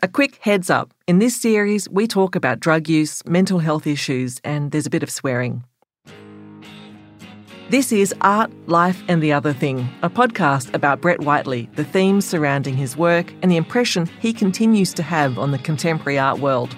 A 0.00 0.06
quick 0.06 0.36
heads 0.42 0.70
up 0.70 0.94
in 1.08 1.18
this 1.18 1.34
series, 1.34 1.88
we 1.88 2.06
talk 2.06 2.36
about 2.36 2.60
drug 2.60 2.88
use, 2.88 3.20
mental 3.26 3.58
health 3.58 3.84
issues, 3.84 4.40
and 4.44 4.70
there's 4.70 4.86
a 4.86 4.90
bit 4.90 5.02
of 5.02 5.10
swearing. 5.10 5.64
This 7.68 7.90
is 7.90 8.14
Art, 8.20 8.52
Life 8.68 9.02
and 9.08 9.20
the 9.20 9.32
Other 9.32 9.52
Thing, 9.52 9.88
a 10.02 10.08
podcast 10.08 10.72
about 10.72 11.00
Brett 11.00 11.22
Whiteley, 11.22 11.68
the 11.74 11.82
themes 11.82 12.24
surrounding 12.24 12.76
his 12.76 12.96
work, 12.96 13.34
and 13.42 13.50
the 13.50 13.56
impression 13.56 14.06
he 14.20 14.32
continues 14.32 14.94
to 14.94 15.02
have 15.02 15.36
on 15.36 15.50
the 15.50 15.58
contemporary 15.58 16.16
art 16.16 16.38
world. 16.38 16.76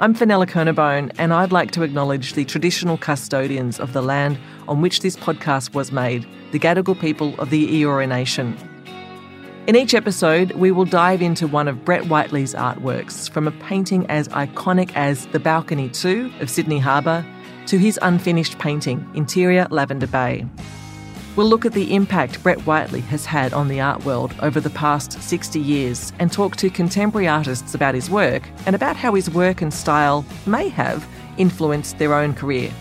I'm 0.00 0.12
Fenella 0.12 0.48
Kernebone, 0.48 1.12
and 1.18 1.32
I'd 1.32 1.52
like 1.52 1.70
to 1.72 1.84
acknowledge 1.84 2.32
the 2.32 2.44
traditional 2.44 2.98
custodians 2.98 3.78
of 3.78 3.92
the 3.92 4.02
land 4.02 4.40
on 4.66 4.82
which 4.82 5.02
this 5.02 5.14
podcast 5.14 5.72
was 5.72 5.92
made, 5.92 6.26
the 6.50 6.58
Gadigal 6.58 7.00
people 7.00 7.38
of 7.38 7.50
the 7.50 7.68
Eora 7.80 8.08
Nation. 8.08 8.56
In 9.66 9.76
each 9.76 9.94
episode, 9.94 10.52
we 10.52 10.72
will 10.72 10.86
dive 10.86 11.20
into 11.20 11.46
one 11.46 11.68
of 11.68 11.84
Brett 11.84 12.06
Whiteley's 12.06 12.54
artworks, 12.54 13.30
from 13.30 13.46
a 13.46 13.52
painting 13.52 14.06
as 14.06 14.26
iconic 14.28 14.90
as 14.94 15.26
The 15.26 15.38
Balcony 15.38 15.90
2 15.90 16.32
of 16.40 16.48
Sydney 16.48 16.78
Harbour 16.78 17.24
to 17.66 17.78
his 17.78 17.98
unfinished 18.00 18.58
painting, 18.58 19.06
Interior 19.14 19.68
Lavender 19.70 20.06
Bay. 20.06 20.46
We'll 21.36 21.46
look 21.46 21.66
at 21.66 21.74
the 21.74 21.94
impact 21.94 22.42
Brett 22.42 22.58
Whiteley 22.66 23.02
has 23.02 23.26
had 23.26 23.52
on 23.52 23.68
the 23.68 23.80
art 23.80 24.04
world 24.04 24.34
over 24.40 24.60
the 24.60 24.70
past 24.70 25.22
60 25.22 25.60
years 25.60 26.12
and 26.18 26.32
talk 26.32 26.56
to 26.56 26.70
contemporary 26.70 27.28
artists 27.28 27.74
about 27.74 27.94
his 27.94 28.10
work 28.10 28.48
and 28.66 28.74
about 28.74 28.96
how 28.96 29.14
his 29.14 29.30
work 29.30 29.60
and 29.60 29.72
style 29.72 30.24
may 30.46 30.68
have 30.68 31.06
influenced 31.36 31.98
their 31.98 32.14
own 32.14 32.34
career. 32.34 32.72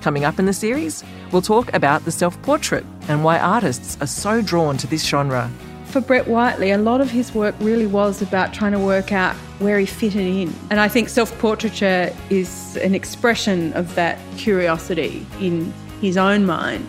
Coming 0.00 0.24
up 0.24 0.38
in 0.38 0.46
the 0.46 0.52
series, 0.52 1.04
we'll 1.30 1.42
talk 1.42 1.72
about 1.74 2.04
the 2.04 2.10
self 2.10 2.40
portrait 2.42 2.84
and 3.08 3.22
why 3.22 3.38
artists 3.38 3.98
are 4.00 4.06
so 4.06 4.40
drawn 4.40 4.76
to 4.78 4.86
this 4.86 5.04
genre. 5.06 5.50
For 5.86 6.00
Brett 6.00 6.26
Whiteley, 6.28 6.70
a 6.70 6.78
lot 6.78 7.00
of 7.00 7.10
his 7.10 7.34
work 7.34 7.54
really 7.60 7.86
was 7.86 8.22
about 8.22 8.54
trying 8.54 8.72
to 8.72 8.78
work 8.78 9.12
out 9.12 9.34
where 9.58 9.78
he 9.78 9.86
fitted 9.86 10.26
in. 10.26 10.54
And 10.70 10.80
I 10.80 10.88
think 10.88 11.08
self 11.08 11.36
portraiture 11.38 12.14
is 12.30 12.76
an 12.76 12.94
expression 12.94 13.72
of 13.74 13.94
that 13.96 14.18
curiosity 14.38 15.26
in 15.40 15.72
his 16.00 16.16
own 16.16 16.46
mind. 16.46 16.88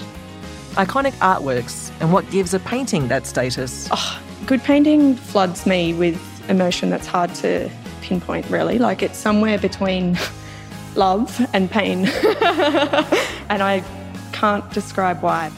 Iconic 0.74 1.12
artworks 1.16 1.92
and 2.00 2.14
what 2.14 2.30
gives 2.32 2.54
a 2.54 2.60
painting 2.60 3.10
that 3.10 3.28
status. 3.28 3.90
Oh, 3.92 4.22
good 4.46 4.64
painting 4.64 5.16
floods 5.16 5.66
me 5.66 5.94
with 5.94 6.18
emotion 6.50 6.90
that's 6.90 7.08
hard 7.08 7.36
to 7.36 7.70
pinpoint, 8.02 8.50
really. 8.50 8.80
Like 8.80 9.04
it's 9.04 9.18
somewhere 9.18 9.58
between 9.58 10.18
love 10.96 11.46
and 11.54 11.70
pain. 11.70 12.06
and 13.50 13.62
I 13.64 13.84
can't 14.32 14.70
describe 14.72 15.22
why. 15.22 15.52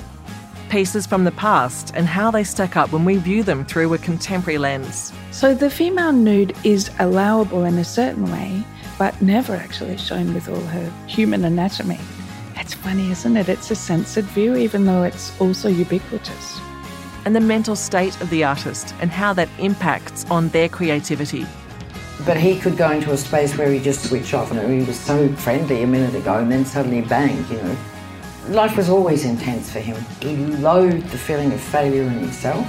Pieces 0.69 1.05
from 1.05 1.23
the 1.23 1.31
past 1.31 1.91
and 1.95 2.07
how 2.07 2.31
they 2.31 2.43
stack 2.43 2.75
up 2.75 2.91
when 2.91 3.05
we 3.05 3.17
view 3.17 3.43
them 3.43 3.63
through 3.65 3.93
a 3.93 3.97
contemporary 3.97 4.57
lens. 4.57 5.13
So 5.31 5.53
the 5.53 5.69
female 5.69 6.11
nude 6.11 6.55
is 6.63 6.89
allowable 6.99 7.63
in 7.63 7.77
a 7.77 7.83
certain 7.83 8.31
way, 8.31 8.63
but 8.97 9.19
never 9.21 9.55
actually 9.55 9.97
shown 9.97 10.33
with 10.33 10.49
all 10.49 10.59
her 10.59 10.91
human 11.07 11.45
anatomy. 11.45 11.99
It's 12.55 12.73
funny, 12.73 13.11
isn't 13.11 13.37
it? 13.37 13.49
It's 13.49 13.71
a 13.71 13.75
censored 13.75 14.25
view, 14.25 14.55
even 14.55 14.85
though 14.85 15.03
it's 15.03 15.39
also 15.41 15.69
ubiquitous. 15.69 16.59
And 17.25 17.35
the 17.35 17.41
mental 17.41 17.75
state 17.75 18.19
of 18.21 18.29
the 18.29 18.43
artist 18.43 18.93
and 18.99 19.11
how 19.11 19.33
that 19.33 19.49
impacts 19.59 20.25
on 20.29 20.49
their 20.49 20.69
creativity. 20.69 21.45
But 22.25 22.37
he 22.37 22.57
could 22.57 22.77
go 22.77 22.89
into 22.89 23.11
a 23.11 23.17
space 23.17 23.57
where 23.57 23.69
he 23.69 23.79
just 23.81 24.07
switched 24.07 24.33
off 24.33 24.49
and 24.51 24.81
he 24.81 24.87
was 24.87 24.97
so 24.97 25.27
friendly 25.35 25.83
a 25.83 25.87
minute 25.87 26.15
ago 26.15 26.35
and 26.35 26.49
then 26.49 26.63
suddenly 26.63 27.01
bang, 27.01 27.45
you 27.51 27.57
know. 27.57 27.75
Life 28.47 28.77
was 28.77 28.89
always 28.89 29.25
intense 29.25 29.69
for 29.69 29.79
him. 29.79 30.01
He 30.21 30.37
loathed 30.37 31.09
the 31.09 31.17
feeling 31.17 31.51
of 31.51 31.59
failure 31.59 32.03
in 32.03 32.11
himself. 32.11 32.65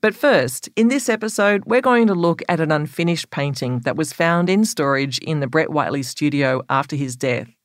But 0.00 0.14
first, 0.14 0.70
in 0.76 0.88
this 0.88 1.10
episode, 1.10 1.64
we're 1.66 1.82
going 1.82 2.06
to 2.06 2.14
look 2.14 2.40
at 2.48 2.58
an 2.58 2.72
unfinished 2.72 3.30
painting 3.30 3.80
that 3.80 3.96
was 3.96 4.14
found 4.14 4.48
in 4.48 4.64
storage 4.64 5.18
in 5.18 5.40
the 5.40 5.46
Brett 5.46 5.70
Whiteley 5.70 6.02
studio 6.02 6.62
after 6.70 6.96
his 6.96 7.16
death. 7.16 7.59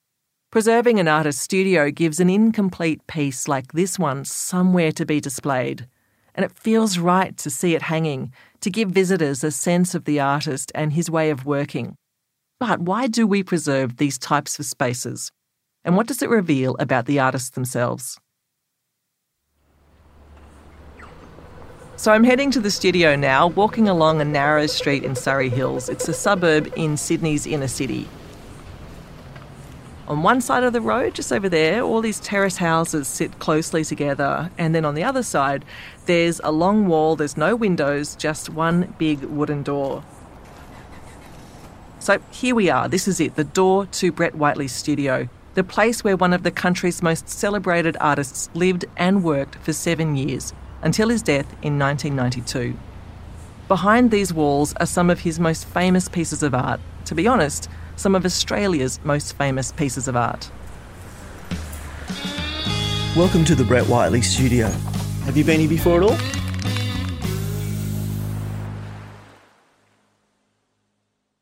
Preserving 0.56 1.02
an 1.02 1.10
artist's 1.10 1.42
studio 1.42 1.92
gives 1.92 2.22
an 2.22 2.30
incomplete 2.30 3.06
piece 3.08 3.50
like 3.50 3.74
this 3.74 4.00
one 4.00 4.24
somewhere 4.24 4.94
to 4.94 5.06
be 5.06 5.20
displayed. 5.20 5.86
And 6.34 6.46
it 6.46 6.58
feels 6.58 6.98
right 6.98 7.36
to 7.40 7.50
see 7.50 7.76
it 7.76 7.82
hanging, 7.82 8.32
to 8.62 8.70
give 8.70 8.90
visitors 8.90 9.44
a 9.44 9.52
sense 9.52 9.94
of 9.94 10.06
the 10.06 10.22
artist 10.22 10.72
and 10.74 10.94
his 10.94 11.10
way 11.10 11.30
of 11.30 11.46
working. 11.46 11.98
But 12.58 12.80
why 12.80 13.08
do 13.08 13.28
we 13.28 13.44
preserve 13.44 13.98
these 13.98 14.18
types 14.18 14.58
of 14.58 14.66
spaces? 14.66 15.30
And 15.84 15.98
what 15.98 16.08
does 16.08 16.22
it 16.22 16.30
reveal 16.30 16.78
about 16.80 17.06
the 17.06 17.20
artists 17.20 17.50
themselves? 17.50 18.18
So 21.98 22.14
I'm 22.14 22.24
heading 22.24 22.50
to 22.52 22.62
the 22.62 22.72
studio 22.72 23.18
now, 23.18 23.48
walking 23.48 23.90
along 23.90 24.22
a 24.22 24.24
narrow 24.24 24.68
street 24.68 25.04
in 25.04 25.18
Surry 25.18 25.50
Hills. 25.50 25.90
It's 25.90 26.08
a 26.08 26.14
suburb 26.14 26.72
in 26.78 26.96
Sydney's 26.96 27.46
inner 27.46 27.68
city. 27.68 28.08
On 30.08 30.22
one 30.22 30.40
side 30.40 30.64
of 30.64 30.72
the 30.72 30.82
road, 30.82 31.16
just 31.16 31.34
over 31.34 31.50
there, 31.50 31.82
all 31.82 32.00
these 32.00 32.20
terrace 32.20 32.58
houses 32.58 33.08
sit 33.08 33.40
closely 33.40 33.84
together, 33.84 34.52
and 34.56 34.76
then 34.76 34.86
on 34.86 34.94
the 34.94 35.04
other 35.04 35.24
side, 35.24 35.66
there's 36.06 36.40
a 36.44 36.52
long 36.52 36.88
wall, 36.88 37.16
there's 37.16 37.38
no 37.38 37.56
windows, 37.56 38.16
just 38.16 38.50
one 38.50 38.94
big 39.00 39.24
wooden 39.24 39.64
door. 39.64 40.04
So 41.98 42.20
here 42.30 42.54
we 42.54 42.70
are, 42.70 42.88
this 42.88 43.08
is 43.08 43.20
it, 43.20 43.36
the 43.36 43.44
door 43.44 43.88
to 43.88 44.12
Brett 44.12 44.36
Whiteley's 44.36 44.74
studio, 44.74 45.28
the 45.56 45.64
place 45.64 46.04
where 46.04 46.16
one 46.16 46.34
of 46.34 46.44
the 46.44 46.52
country's 46.52 47.02
most 47.02 47.28
celebrated 47.28 47.98
artists 48.00 48.52
lived 48.54 48.86
and 48.98 49.24
worked 49.24 49.56
for 49.56 49.74
seven 49.74 50.16
years 50.16 50.54
until 50.84 51.10
his 51.10 51.24
death 51.24 51.52
in 51.64 51.80
1992. 51.80 52.78
Behind 53.68 54.12
these 54.12 54.32
walls 54.32 54.76
are 54.76 54.86
some 54.86 55.10
of 55.10 55.22
his 55.22 55.40
most 55.40 55.66
famous 55.66 56.08
pieces 56.08 56.44
of 56.44 56.54
art, 56.54 56.80
to 57.06 57.16
be 57.16 57.28
honest, 57.28 57.68
some 57.96 58.16
of 58.16 58.26
Australia's 58.26 59.00
most 59.04 59.38
famous 59.38 59.72
pieces 59.72 60.08
of 60.08 60.16
art. 60.16 60.50
Welcome 63.16 63.46
to 63.46 63.56
the 63.56 63.64
Brett 63.64 63.86
Whiteley 63.86 64.22
studio. 64.22 64.68
Have 65.24 65.38
you 65.38 65.44
been 65.44 65.60
here 65.60 65.70
before 65.70 66.04
at 66.04 66.10
all? 66.10 66.18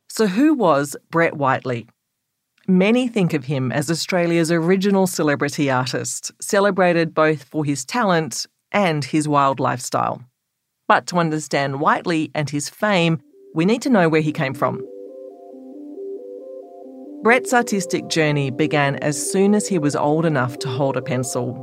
So, 0.08 0.28
who 0.28 0.54
was 0.54 0.96
Brett 1.10 1.36
Whiteley? 1.36 1.88
Many 2.68 3.08
think 3.08 3.34
of 3.34 3.46
him 3.46 3.72
as 3.72 3.90
Australia's 3.90 4.52
original 4.52 5.08
celebrity 5.08 5.72
artist, 5.72 6.32
celebrated 6.40 7.16
both 7.16 7.44
for 7.44 7.66
his 7.66 7.84
talent 7.84 8.46
and 8.72 9.04
his 9.04 9.28
wild 9.28 9.60
lifestyle. 9.60 10.22
But 10.88 11.08
to 11.08 11.18
understand 11.18 11.80
Whiteley 11.80 12.30
and 12.36 12.50
his 12.50 12.70
fame, 12.70 13.22
we 13.56 13.66
need 13.66 13.82
to 13.82 13.90
know 13.90 14.08
where 14.08 14.22
he 14.22 14.32
came 14.32 14.54
from. 14.54 14.86
Brett's 17.24 17.54
artistic 17.54 18.10
journey 18.10 18.52
began 18.52 18.98
as 18.98 19.32
soon 19.32 19.56
as 19.56 19.66
he 19.66 19.80
was 19.80 19.96
old 19.96 20.26
enough 20.26 20.60
to 20.60 20.68
hold 20.68 20.98
a 20.98 21.02
pencil. 21.02 21.56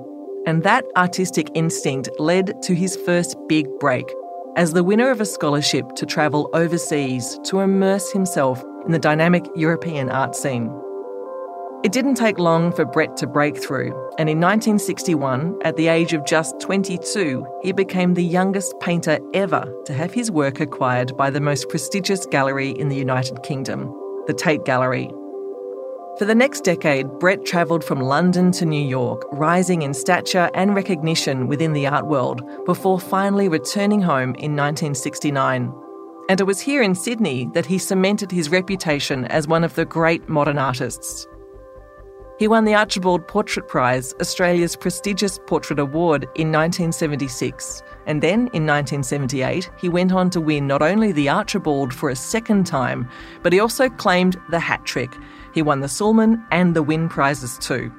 And 0.47 0.63
that 0.63 0.87
artistic 0.97 1.49
instinct 1.55 2.09
led 2.19 2.63
to 2.63 2.75
his 2.75 2.97
first 2.97 3.37
big 3.47 3.67
break 3.79 4.11
as 4.57 4.73
the 4.73 4.83
winner 4.83 5.11
of 5.11 5.21
a 5.21 5.27
scholarship 5.27 5.95
to 5.97 6.07
travel 6.07 6.49
overseas 6.55 7.39
to 7.45 7.61
immerse 7.61 8.11
himself 8.11 8.65
in 8.87 8.93
the 8.93 8.99
dynamic 8.99 9.45
European 9.55 10.09
art 10.09 10.35
scene. 10.35 10.75
It 11.85 11.93
didn't 11.93 12.15
take 12.15 12.39
long 12.39 12.73
for 12.73 12.87
Brett 12.87 13.19
to 13.19 13.27
break 13.27 13.63
through, 13.63 13.93
and 14.19 14.31
in 14.31 14.41
1961, 14.41 15.59
at 15.63 15.77
the 15.77 15.89
age 15.89 16.15
of 16.15 16.25
just 16.25 16.59
22, 16.61 17.47
he 17.63 17.73
became 17.73 18.15
the 18.15 18.25
youngest 18.25 18.73
painter 18.81 19.19
ever 19.35 19.71
to 19.85 19.93
have 19.93 20.15
his 20.15 20.31
work 20.31 20.59
acquired 20.59 21.15
by 21.19 21.29
the 21.29 21.41
most 21.41 21.69
prestigious 21.69 22.25
gallery 22.25 22.71
in 22.71 22.89
the 22.89 22.97
United 22.97 23.43
Kingdom, 23.43 23.95
the 24.27 24.33
Tate 24.33 24.65
Gallery. 24.65 25.11
For 26.19 26.27
the 26.27 26.35
next 26.35 26.65
decade, 26.65 27.09
Brett 27.19 27.47
travelled 27.47 27.83
from 27.83 28.01
London 28.01 28.53
to 28.53 28.67
New 28.67 28.85
York, 28.85 29.23
rising 29.33 29.83
in 29.83 29.95
stature 29.95 30.51
and 30.55 30.75
recognition 30.75 31.47
within 31.47 31.73
the 31.73 31.87
art 31.87 32.07
world, 32.07 32.43
before 32.67 33.01
finally 33.01 33.49
returning 33.49 34.03
home 34.03 34.35
in 34.35 34.55
1969. 34.55 35.73
And 36.29 36.41
it 36.41 36.45
was 36.45 36.61
here 36.61 36.83
in 36.83 36.95
Sydney 36.95 37.49
that 37.55 37.65
he 37.65 37.79
cemented 37.79 38.31
his 38.31 38.51
reputation 38.51 39.25
as 39.27 39.49
one 39.49 39.65
of 39.65 39.75
the 39.77 39.87
great 39.87 40.29
modern 40.29 40.59
artists. 40.59 41.27
He 42.41 42.49
won 42.49 42.65
the 42.65 42.75
Archibald 42.75 43.29
Portrait 43.29 43.69
Prize, 43.69 44.15
Australia's 44.19 44.75
prestigious 44.75 45.39
portrait 45.47 45.79
award, 45.79 46.23
in 46.37 46.51
1976. 46.51 47.83
And 48.07 48.23
then, 48.23 48.49
in 48.55 48.67
1978, 48.67 49.71
he 49.79 49.91
went 49.91 50.11
on 50.11 50.31
to 50.31 50.41
win 50.41 50.67
not 50.67 50.81
only 50.81 51.13
the 51.13 51.29
Archibald 51.29 51.93
for 51.93 52.09
a 52.09 52.17
second 52.17 52.67
time, 52.67 53.07
but 53.43 53.53
he 53.53 53.61
also 53.61 53.91
claimed 53.91 54.41
the 54.49 54.59
hat 54.59 54.87
trick. 54.87 55.15
He 55.53 55.61
won 55.61 55.81
the 55.81 55.89
Sulman 55.89 56.43
and 56.51 56.75
the 56.75 56.83
Wynne 56.83 57.11
prizes 57.11 57.59
too. 57.59 57.93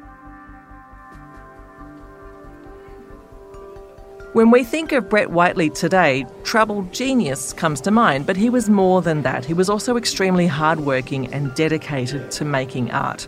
When 4.33 4.49
we 4.49 4.63
think 4.63 4.91
of 4.91 5.07
Brett 5.07 5.29
Whiteley 5.29 5.69
today, 5.69 6.25
troubled 6.43 6.91
genius 6.91 7.53
comes 7.53 7.79
to 7.81 7.91
mind, 7.91 8.25
but 8.25 8.37
he 8.37 8.49
was 8.49 8.71
more 8.71 9.03
than 9.03 9.21
that. 9.21 9.45
He 9.45 9.53
was 9.53 9.69
also 9.69 9.97
extremely 9.97 10.47
hardworking 10.47 11.31
and 11.31 11.53
dedicated 11.53 12.31
to 12.31 12.43
making 12.43 12.89
art. 12.89 13.27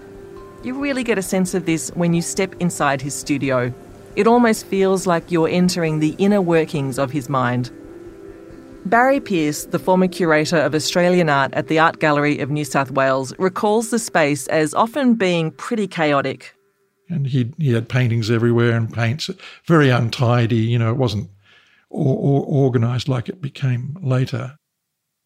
You 0.63 0.79
really 0.79 1.03
get 1.03 1.17
a 1.17 1.21
sense 1.21 1.53
of 1.53 1.65
this 1.65 1.89
when 1.89 2.13
you 2.13 2.21
step 2.21 2.55
inside 2.61 3.01
his 3.01 3.13
studio. 3.13 3.73
It 4.15 4.27
almost 4.27 4.65
feels 4.65 5.05
like 5.05 5.29
you're 5.29 5.49
entering 5.49 5.99
the 5.99 6.15
inner 6.17 6.41
workings 6.41 6.97
of 6.97 7.11
his 7.11 7.27
mind. 7.27 7.69
Barry 8.85 9.19
Pearce, 9.19 9.65
the 9.65 9.79
former 9.79 10.07
curator 10.07 10.57
of 10.57 10.73
Australian 10.73 11.29
art 11.29 11.53
at 11.53 11.67
the 11.67 11.79
Art 11.79 11.99
Gallery 11.99 12.39
of 12.39 12.49
New 12.49 12.63
South 12.63 12.91
Wales, 12.91 13.33
recalls 13.37 13.89
the 13.89 13.99
space 13.99 14.47
as 14.47 14.73
often 14.73 15.15
being 15.15 15.51
pretty 15.51 15.87
chaotic. 15.87 16.55
And 17.09 17.27
he, 17.27 17.53
he 17.57 17.73
had 17.73 17.89
paintings 17.89 18.31
everywhere 18.31 18.71
and 18.71 18.91
paints, 18.91 19.29
very 19.65 19.89
untidy, 19.89 20.55
you 20.55 20.79
know, 20.79 20.91
it 20.91 20.97
wasn't 20.97 21.29
or, 21.89 22.15
or 22.17 22.65
organised 22.65 23.09
like 23.09 23.27
it 23.29 23.41
became 23.41 23.97
later. 24.01 24.57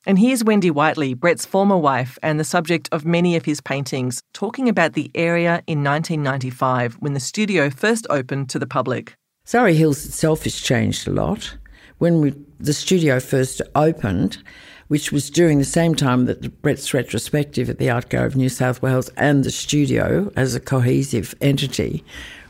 And 0.08 0.18
here's 0.18 0.42
Wendy 0.42 0.72
Whiteley, 0.72 1.14
Brett's 1.16 1.46
former 1.46 1.76
wife 1.76 2.18
and 2.24 2.40
the 2.40 2.46
subject 2.46 2.88
of 2.94 3.06
many 3.06 3.36
of 3.36 3.44
his 3.44 3.60
paintings, 3.60 4.24
talking 4.34 4.70
about 4.70 4.94
the 4.94 5.12
area 5.16 5.62
in 5.68 5.84
1995 5.84 6.94
when 7.02 7.12
the 7.12 7.20
studio 7.20 7.70
first 7.70 8.08
opened 8.10 8.50
to 8.52 8.58
the 8.58 8.66
public. 8.66 9.16
Surry 9.44 9.76
Hills 9.76 10.06
itself 10.06 10.46
has 10.46 10.62
changed 10.62 11.10
a 11.10 11.12
lot 11.12 11.58
when 11.98 12.22
we, 12.22 12.34
the 12.58 12.72
studio 12.72 13.20
first 13.20 13.62
opened, 13.76 14.42
which 14.88 15.12
was 15.12 15.30
during 15.30 15.58
the 15.58 15.66
same 15.66 15.94
time 15.94 16.24
that 16.24 16.62
Brett's 16.62 16.94
retrospective 16.94 17.70
at 17.70 17.78
the 17.78 17.90
Art 17.90 18.08
Gallery 18.08 18.28
of 18.28 18.38
New 18.38 18.48
South 18.48 18.82
Wales 18.82 19.10
and 19.18 19.44
the 19.44 19.52
studio 19.52 20.32
as 20.38 20.56
a 20.56 20.62
cohesive 20.62 21.36
entity 21.42 22.02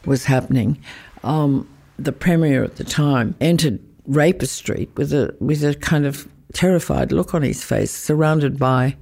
was 0.05 0.25
happening, 0.25 0.77
um, 1.23 1.67
the 1.97 2.11
premier 2.11 2.63
at 2.63 2.75
the 2.75 2.83
time 2.83 3.33
entered 3.41 3.79
Raper 4.05 4.45
Street 4.45 4.91
with 4.95 5.11
a 5.11 5.35
with 5.39 5.63
a 5.63 5.73
kind 5.73 6.05
of 6.05 6.29
terrified 6.53 7.11
look 7.11 7.33
on 7.33 7.41
his 7.41 7.63
face, 7.63 7.91
surrounded 7.91 8.57
by 8.57 8.95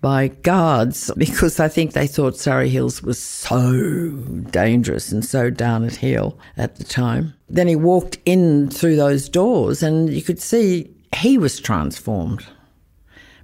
by 0.00 0.28
guards 0.28 1.10
because 1.16 1.58
I 1.58 1.68
think 1.68 1.92
they 1.92 2.06
thought 2.06 2.36
Surry 2.36 2.68
Hills 2.68 3.02
was 3.02 3.18
so 3.20 4.10
dangerous 4.50 5.10
and 5.10 5.24
so 5.24 5.50
down 5.50 5.84
at 5.84 5.96
heel 5.96 6.38
at 6.56 6.76
the 6.76 6.84
time. 6.84 7.34
Then 7.48 7.68
he 7.68 7.76
walked 7.76 8.18
in 8.24 8.70
through 8.70 8.96
those 8.96 9.28
doors 9.28 9.82
and 9.82 10.10
you 10.10 10.22
could 10.22 10.40
see 10.40 10.94
he 11.16 11.38
was 11.38 11.58
transformed 11.58 12.46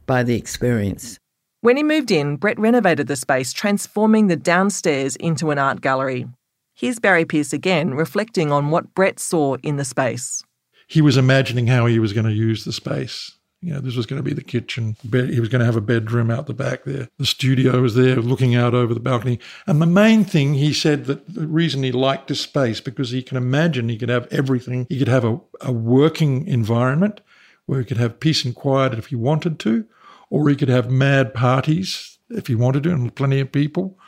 by 0.06 0.23
the 0.23 0.37
experience. 0.37 1.19
When 1.61 1.77
he 1.79 1.82
moved 1.82 2.11
in, 2.11 2.37
Brett 2.37 2.59
renovated 2.59 3.06
the 3.06 3.17
space, 3.17 3.53
transforming 3.53 4.27
the 4.27 4.37
downstairs 4.37 5.17
into 5.17 5.50
an 5.50 5.59
art 5.59 5.81
gallery. 5.81 6.27
Here's 6.75 6.99
Barry 6.99 7.25
Pearce 7.25 7.55
again, 7.55 7.94
reflecting 7.94 8.53
on 8.53 8.70
what 8.70 8.94
Brett 8.94 9.19
saw 9.19 9.56
in 9.62 9.77
the 9.77 9.85
space. 9.85 10.43
He 10.86 11.00
was 11.00 11.16
imagining 11.16 11.66
how 11.66 11.86
he 11.86 11.98
was 11.98 12.12
going 12.12 12.26
to 12.26 12.32
use 12.32 12.64
the 12.64 12.72
space 12.72 13.32
you 13.64 13.72
know, 13.72 13.81
this 13.81 13.96
was 13.96 14.04
going 14.04 14.19
to 14.19 14.22
be 14.22 14.34
the 14.34 14.44
kitchen. 14.44 14.94
He 15.10 15.40
was 15.40 15.48
going 15.48 15.60
to 15.60 15.64
have 15.64 15.75
a 15.75 15.81
bedroom 15.81 16.31
out 16.31 16.46
the 16.46 16.52
back 16.52 16.84
there. 16.84 17.08
The 17.19 17.25
studio 17.25 17.81
was 17.81 17.94
there 17.94 18.16
looking 18.16 18.54
out 18.54 18.75
over 18.75 18.92
the 18.92 19.00
balcony. 19.00 19.40
And 19.66 19.81
the 19.81 19.86
main 19.86 20.22
thing, 20.22 20.52
he 20.52 20.75
said 20.75 21.06
that 21.06 21.34
the 21.34 21.46
reason 21.46 21.82
he 21.82 21.90
liked 21.90 22.28
this 22.28 22.42
space, 22.42 22.82
because 22.82 23.10
he 23.10 23.22
can 23.22 23.38
imagine 23.38 23.88
he 23.88 23.96
could 23.96 24.10
have 24.10 24.28
everything. 24.31 24.86
He 24.90 24.98
could 24.98 25.08
have 25.08 25.25
a, 25.25 25.40
a 25.62 25.72
working 25.72 26.46
environment 26.46 27.22
where 27.64 27.78
he 27.78 27.86
could 27.86 27.96
have 27.96 28.20
peace 28.20 28.44
and 28.44 28.54
quiet 28.54 28.92
if 28.92 29.06
he 29.06 29.16
wanted 29.16 29.58
to, 29.60 29.86
or 30.28 30.46
he 30.50 30.56
could 30.56 30.69
have 30.69 30.90
mad 30.90 31.32
parties 31.32 32.19
if 32.28 32.48
he 32.48 32.54
wanted 32.54 32.82
to, 32.82 32.90
and 32.90 33.14
plenty 33.14 33.40
of 33.40 33.50
people. 33.50 33.98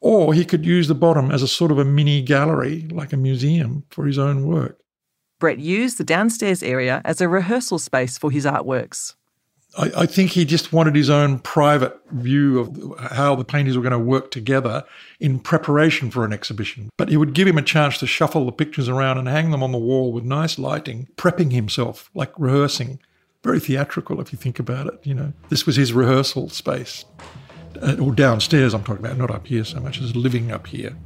Or 0.00 0.34
he 0.34 0.44
could 0.44 0.66
use 0.66 0.88
the 0.88 0.96
bottom 0.96 1.30
as 1.30 1.44
a 1.44 1.48
sort 1.48 1.70
of 1.70 1.78
a 1.78 1.84
mini 1.84 2.22
gallery, 2.22 2.88
like 2.90 3.12
a 3.12 3.16
museum 3.16 3.84
for 3.88 4.04
his 4.04 4.18
own 4.18 4.46
work. 4.48 4.80
Brett 5.38 5.58
used 5.58 5.98
the 5.98 6.04
downstairs 6.04 6.62
area 6.62 7.02
as 7.04 7.20
a 7.20 7.28
rehearsal 7.28 7.78
space 7.78 8.16
for 8.16 8.30
his 8.30 8.46
artworks. 8.46 9.14
I, 9.76 9.90
I, 9.96 10.06
think 10.06 10.30
he 10.30 10.46
just 10.46 10.72
wanted 10.72 10.96
his 10.96 11.10
own 11.10 11.38
private 11.40 12.00
view 12.10 12.58
of 12.58 12.98
how 13.10 13.34
the 13.34 13.44
paintings 13.44 13.76
were 13.76 13.82
going 13.82 13.92
to 13.92 13.98
work 13.98 14.30
together 14.30 14.84
in 15.20 15.38
preparation 15.38 16.10
for 16.10 16.24
an 16.24 16.32
exhibition. 16.32 16.88
But 16.96 17.10
it 17.10 17.18
would 17.18 17.34
give 17.34 17.46
him 17.46 17.58
a 17.58 17.62
chance 17.62 17.98
to 17.98 18.06
shuffle 18.06 18.46
the 18.46 18.52
pictures 18.52 18.88
around 18.88 19.18
and 19.18 19.28
hang 19.28 19.50
them 19.50 19.62
on 19.62 19.72
the 19.72 19.78
wall 19.78 20.12
with 20.12 20.24
nice 20.24 20.58
lighting, 20.58 21.08
prepping 21.16 21.52
himself, 21.52 22.10
like 22.14 22.32
rehearsing. 22.38 23.00
Very 23.42 23.60
theatrical 23.60 24.20
if 24.20 24.32
you 24.32 24.38
think 24.38 24.58
about 24.58 24.86
it, 24.86 24.98
you 25.02 25.14
know. 25.14 25.34
This 25.50 25.66
was 25.66 25.76
his 25.76 25.92
rehearsal 25.92 26.48
space. 26.48 27.04
Uh, 27.82 27.96
or 28.00 28.12
downstairs, 28.12 28.72
I'm 28.72 28.82
talking 28.82 29.04
about, 29.04 29.18
not 29.18 29.30
up 29.30 29.46
here 29.46 29.64
so 29.64 29.80
much 29.80 30.00
as 30.00 30.16
living 30.16 30.50
up 30.50 30.66
here. 30.68 30.96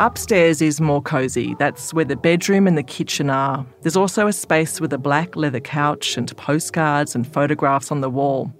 Upstairs 0.00 0.62
is 0.62 0.80
more 0.80 1.02
cosy. 1.02 1.54
That's 1.58 1.92
where 1.92 2.06
the 2.06 2.16
bedroom 2.16 2.66
and 2.66 2.78
the 2.78 2.82
kitchen 2.82 3.28
are. 3.28 3.66
There's 3.82 3.98
also 3.98 4.28
a 4.28 4.32
space 4.32 4.80
with 4.80 4.94
a 4.94 4.98
black 4.98 5.36
leather 5.36 5.60
couch 5.60 6.16
and 6.16 6.34
postcards 6.38 7.14
and 7.14 7.30
photographs 7.30 7.92
on 7.92 8.00
the 8.00 8.08
wall. 8.08 8.50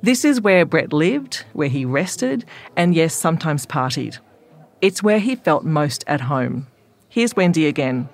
This 0.00 0.24
is 0.24 0.40
where 0.40 0.64
Brett 0.64 0.90
lived, 0.90 1.44
where 1.52 1.68
he 1.68 1.84
rested, 1.84 2.46
and 2.78 2.94
yes, 2.94 3.14
sometimes 3.14 3.66
partied. 3.66 4.18
It's 4.80 5.02
where 5.02 5.18
he 5.18 5.36
felt 5.36 5.64
most 5.64 6.02
at 6.06 6.22
home. 6.22 6.66
Here's 7.10 7.36
Wendy 7.36 7.66
again. 7.66 8.08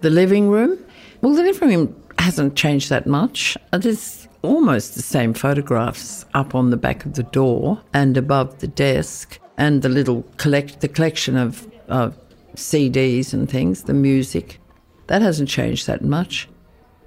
The 0.00 0.10
living 0.10 0.48
room? 0.50 0.78
Well, 1.22 1.34
the 1.34 1.42
living 1.42 1.70
room 1.70 2.02
hasn't 2.20 2.54
changed 2.54 2.88
that 2.90 3.08
much. 3.08 3.56
Uh, 3.72 3.78
there's 3.78 4.28
almost 4.42 4.94
the 4.94 5.02
same 5.02 5.34
photographs 5.34 6.24
up 6.34 6.54
on 6.54 6.70
the 6.70 6.76
back 6.76 7.04
of 7.04 7.14
the 7.14 7.24
door 7.24 7.82
and 7.92 8.16
above 8.16 8.60
the 8.60 8.68
desk 8.68 9.40
and 9.56 9.82
the 9.82 9.88
little 9.88 10.22
collect 10.36 10.80
the 10.80 10.88
collection 10.88 11.36
of, 11.36 11.66
of 11.88 12.16
CDs 12.56 13.32
and 13.32 13.48
things, 13.48 13.84
the 13.84 13.94
music, 13.94 14.60
that 15.06 15.22
hasn't 15.22 15.48
changed 15.48 15.86
that 15.86 16.02
much. 16.02 16.48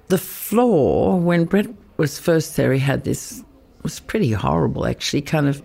The 0.08 0.18
floor, 0.18 1.18
when 1.18 1.44
Brett 1.44 1.68
was 1.96 2.18
first 2.18 2.56
there, 2.56 2.72
he 2.72 2.78
had 2.78 3.04
this 3.04 3.44
was 3.82 4.00
pretty 4.00 4.32
horrible 4.32 4.86
actually, 4.86 5.22
kind 5.22 5.48
of 5.48 5.62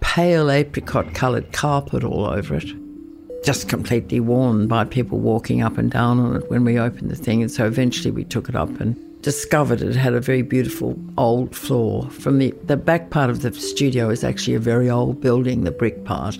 pale 0.00 0.50
apricot 0.50 1.14
coloured 1.14 1.52
carpet 1.52 2.04
all 2.04 2.26
over 2.26 2.56
it. 2.56 2.72
Just 3.44 3.68
completely 3.68 4.18
worn 4.18 4.66
by 4.66 4.84
people 4.84 5.18
walking 5.18 5.62
up 5.62 5.78
and 5.78 5.90
down 5.90 6.18
on 6.18 6.36
it 6.36 6.50
when 6.50 6.64
we 6.64 6.78
opened 6.78 7.10
the 7.10 7.16
thing. 7.16 7.42
And 7.42 7.50
so 7.50 7.66
eventually 7.66 8.10
we 8.10 8.24
took 8.24 8.48
it 8.48 8.56
up 8.56 8.80
and 8.80 8.96
discovered 9.22 9.82
it 9.82 9.96
had 9.96 10.14
a 10.14 10.20
very 10.20 10.42
beautiful 10.42 10.98
old 11.18 11.54
floor. 11.54 12.08
From 12.10 12.38
the, 12.38 12.54
the 12.64 12.76
back 12.76 13.10
part 13.10 13.30
of 13.30 13.42
the 13.42 13.52
studio 13.52 14.10
is 14.10 14.22
actually 14.22 14.54
a 14.54 14.60
very 14.60 14.88
old 14.88 15.20
building, 15.20 15.64
the 15.64 15.70
brick 15.70 16.04
part. 16.04 16.36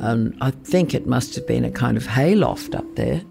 And 0.00 0.36
I 0.40 0.52
think 0.52 0.94
it 0.94 1.06
must 1.06 1.34
have 1.34 1.46
been 1.46 1.64
a 1.64 1.70
kind 1.70 1.96
of 1.96 2.06
hayloft 2.06 2.74
up 2.74 2.86
there. 2.94 3.22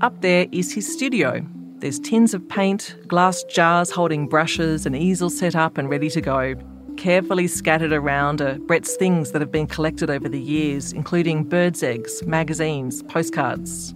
Up 0.00 0.20
there 0.20 0.46
is 0.52 0.72
his 0.72 0.90
studio. 0.90 1.44
There's 1.78 1.98
tins 1.98 2.34
of 2.34 2.48
paint, 2.48 2.96
glass 3.06 3.42
jars 3.44 3.90
holding 3.90 4.28
brushes, 4.28 4.86
an 4.86 4.94
easel 4.94 5.30
set 5.30 5.56
up 5.56 5.78
and 5.78 5.88
ready 5.88 6.10
to 6.10 6.20
go. 6.20 6.54
Carefully 6.96 7.46
scattered 7.46 7.92
around 7.92 8.40
are 8.40 8.58
Brett's 8.58 8.96
things 8.96 9.30
that 9.30 9.40
have 9.40 9.52
been 9.52 9.68
collected 9.68 10.10
over 10.10 10.28
the 10.28 10.40
years, 10.40 10.92
including 10.92 11.44
birds' 11.44 11.82
eggs, 11.82 12.24
magazines, 12.26 13.02
postcards. 13.04 13.94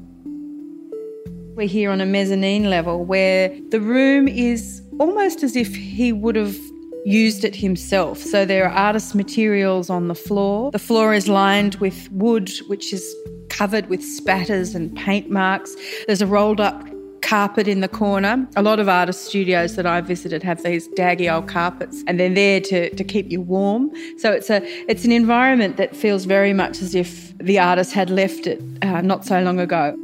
We're 1.55 1.69
here 1.69 1.91
on 1.91 2.01
a 2.01 2.07
mezzanine 2.07 2.71
level 2.71 3.05
where 3.05 3.51
the 3.69 3.81
room 3.81 4.27
is 4.27 4.83
almost 4.99 5.43
as 5.43 5.55
if 5.55 5.75
he 5.75 6.11
would 6.11 6.35
have 6.35 6.57
used 7.05 7.45
it 7.45 7.55
himself. 7.55 8.19
So 8.19 8.47
there 8.47 8.65
are 8.67 8.73
artist 8.73 9.15
materials 9.15 9.91
on 9.91 10.09
the 10.09 10.15
floor. 10.15 10.71
The 10.71 10.79
floor 10.79 11.13
is 11.13 11.29
lined 11.29 11.75
with 11.75 12.11
wood, 12.11 12.51
which 12.69 12.95
is 12.95 13.05
covered 13.51 13.91
with 13.91 14.03
spatters 14.03 14.75
and 14.75 14.97
paint 14.97 15.29
marks. 15.29 15.77
There's 16.07 16.23
a 16.23 16.27
rolled 16.27 16.59
up 16.59 16.89
carpet 17.21 17.69
in 17.69 17.81
the 17.81 17.89
corner. 17.89 18.49
A 18.57 18.63
lot 18.63 18.81
of 18.81 18.89
artist 18.89 19.27
studios 19.27 19.77
that 19.77 19.85
I've 19.85 20.07
visited 20.07 20.43
have 20.43 20.63
these 20.63 20.89
daggy 20.89 21.31
old 21.31 21.49
carpets 21.49 22.03
and 22.07 22.19
they're 22.19 22.33
there 22.33 22.61
to, 22.61 22.95
to 22.95 23.05
keep 23.05 23.31
you 23.31 23.43
warm. 23.43 23.91
So 24.17 24.33
it's 24.33 24.49
a 24.49 24.63
it's 24.91 25.05
an 25.05 25.13
environment 25.13 25.77
that 25.77 25.95
feels 25.95 26.25
very 26.25 26.55
much 26.55 26.81
as 26.81 26.95
if 26.95 27.37
the 27.37 27.59
artist 27.59 27.93
had 27.93 28.09
left 28.09 28.47
it 28.47 28.63
uh, 28.81 29.03
not 29.03 29.27
so 29.27 29.43
long 29.43 29.61
ago. 29.61 29.99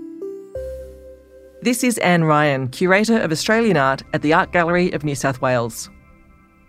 This 1.61 1.83
is 1.83 1.99
Anne 1.99 2.23
Ryan, 2.23 2.69
Curator 2.69 3.19
of 3.19 3.33
Australian 3.33 3.77
Art 3.77 4.05
at 4.13 4.23
the 4.23 4.33
Art 4.33 4.53
Gallery 4.53 4.93
of 4.93 5.03
New 5.03 5.17
South 5.17 5.41
Wales. 5.41 5.91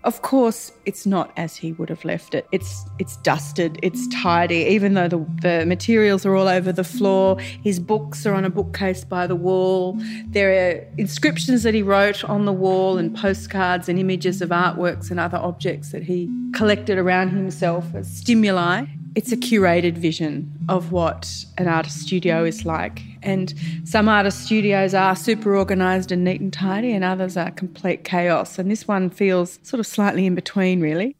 Of 0.04 0.24
course, 0.24 0.72
it's 0.86 1.06
not 1.06 1.32
as 1.38 1.56
he 1.56 1.74
would 1.74 1.90
have 1.90 2.04
left 2.04 2.34
it. 2.34 2.48
It's 2.52 2.86
it's 2.98 3.18
dusted, 3.18 3.78
it's 3.84 4.08
tidy, 4.08 4.66
even 4.70 4.96
though 4.96 5.08
the, 5.08 5.26
the 5.42 5.66
materials 5.68 6.26
are 6.26 6.36
all 6.36 6.48
over 6.48 6.72
the 6.72 6.84
floor. 6.84 7.40
His 7.40 7.80
books 7.80 8.26
are 8.26 8.34
on 8.34 8.46
a 8.46 8.50
bookcase 8.50 9.04
by 9.04 9.28
the 9.28 9.36
wall. 9.36 9.96
There 10.28 10.50
are 10.50 10.88
inscriptions 10.98 11.62
that 11.64 11.76
he 11.76 11.84
wrote 11.84 12.24
on 12.24 12.46
the 12.46 12.54
wall 12.54 12.98
and 12.98 13.16
postcards 13.16 13.90
and 13.90 14.00
images 14.00 14.42
of 14.42 14.50
artworks 14.50 15.12
and 15.12 15.20
other 15.20 15.38
objects 15.38 15.92
that 15.92 16.04
he 16.04 16.30
collected 16.54 16.98
around 16.98 17.30
himself 17.30 17.94
as 17.94 18.10
stimuli 18.10 18.86
it's 19.16 19.32
a 19.32 19.38
curated 19.38 19.98
vision 19.98 20.50
of 20.70 20.92
what 20.92 21.46
an 21.58 21.68
artist 21.68 22.00
studio 22.00 22.46
is 22.46 22.64
like. 22.64 23.02
And 23.22 23.54
some 23.84 24.08
artist 24.10 24.46
studios 24.46 24.94
are 24.94 25.16
super 25.16 25.58
organised 25.58 26.12
and 26.12 26.24
neat 26.24 26.42
and 26.42 26.54
tidy, 26.54 26.94
and 26.94 27.04
others 27.04 27.38
are 27.38 27.52
complete 27.52 28.04
chaos. 28.04 28.60
And 28.60 28.70
this 28.70 28.88
one 28.88 29.10
feels 29.10 29.60
sort 29.64 29.80
of 29.80 29.88
slightly 29.88 30.26
in 30.26 30.36
between, 30.36 30.82
really. 30.82 31.16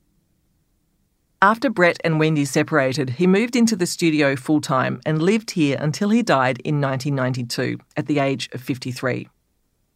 After 1.42 1.70
Brett 1.70 2.02
and 2.04 2.20
Wendy 2.20 2.44
separated, 2.44 3.12
he 3.12 3.26
moved 3.26 3.56
into 3.56 3.78
the 3.78 3.86
studio 3.86 4.36
full 4.36 4.60
time 4.60 5.00
and 5.06 5.22
lived 5.22 5.52
here 5.52 5.78
until 5.80 6.10
he 6.10 6.22
died 6.22 6.60
in 6.66 6.82
1992 6.82 7.78
at 7.96 8.08
the 8.08 8.20
age 8.20 8.50
of 8.52 8.62
53. 8.62 9.30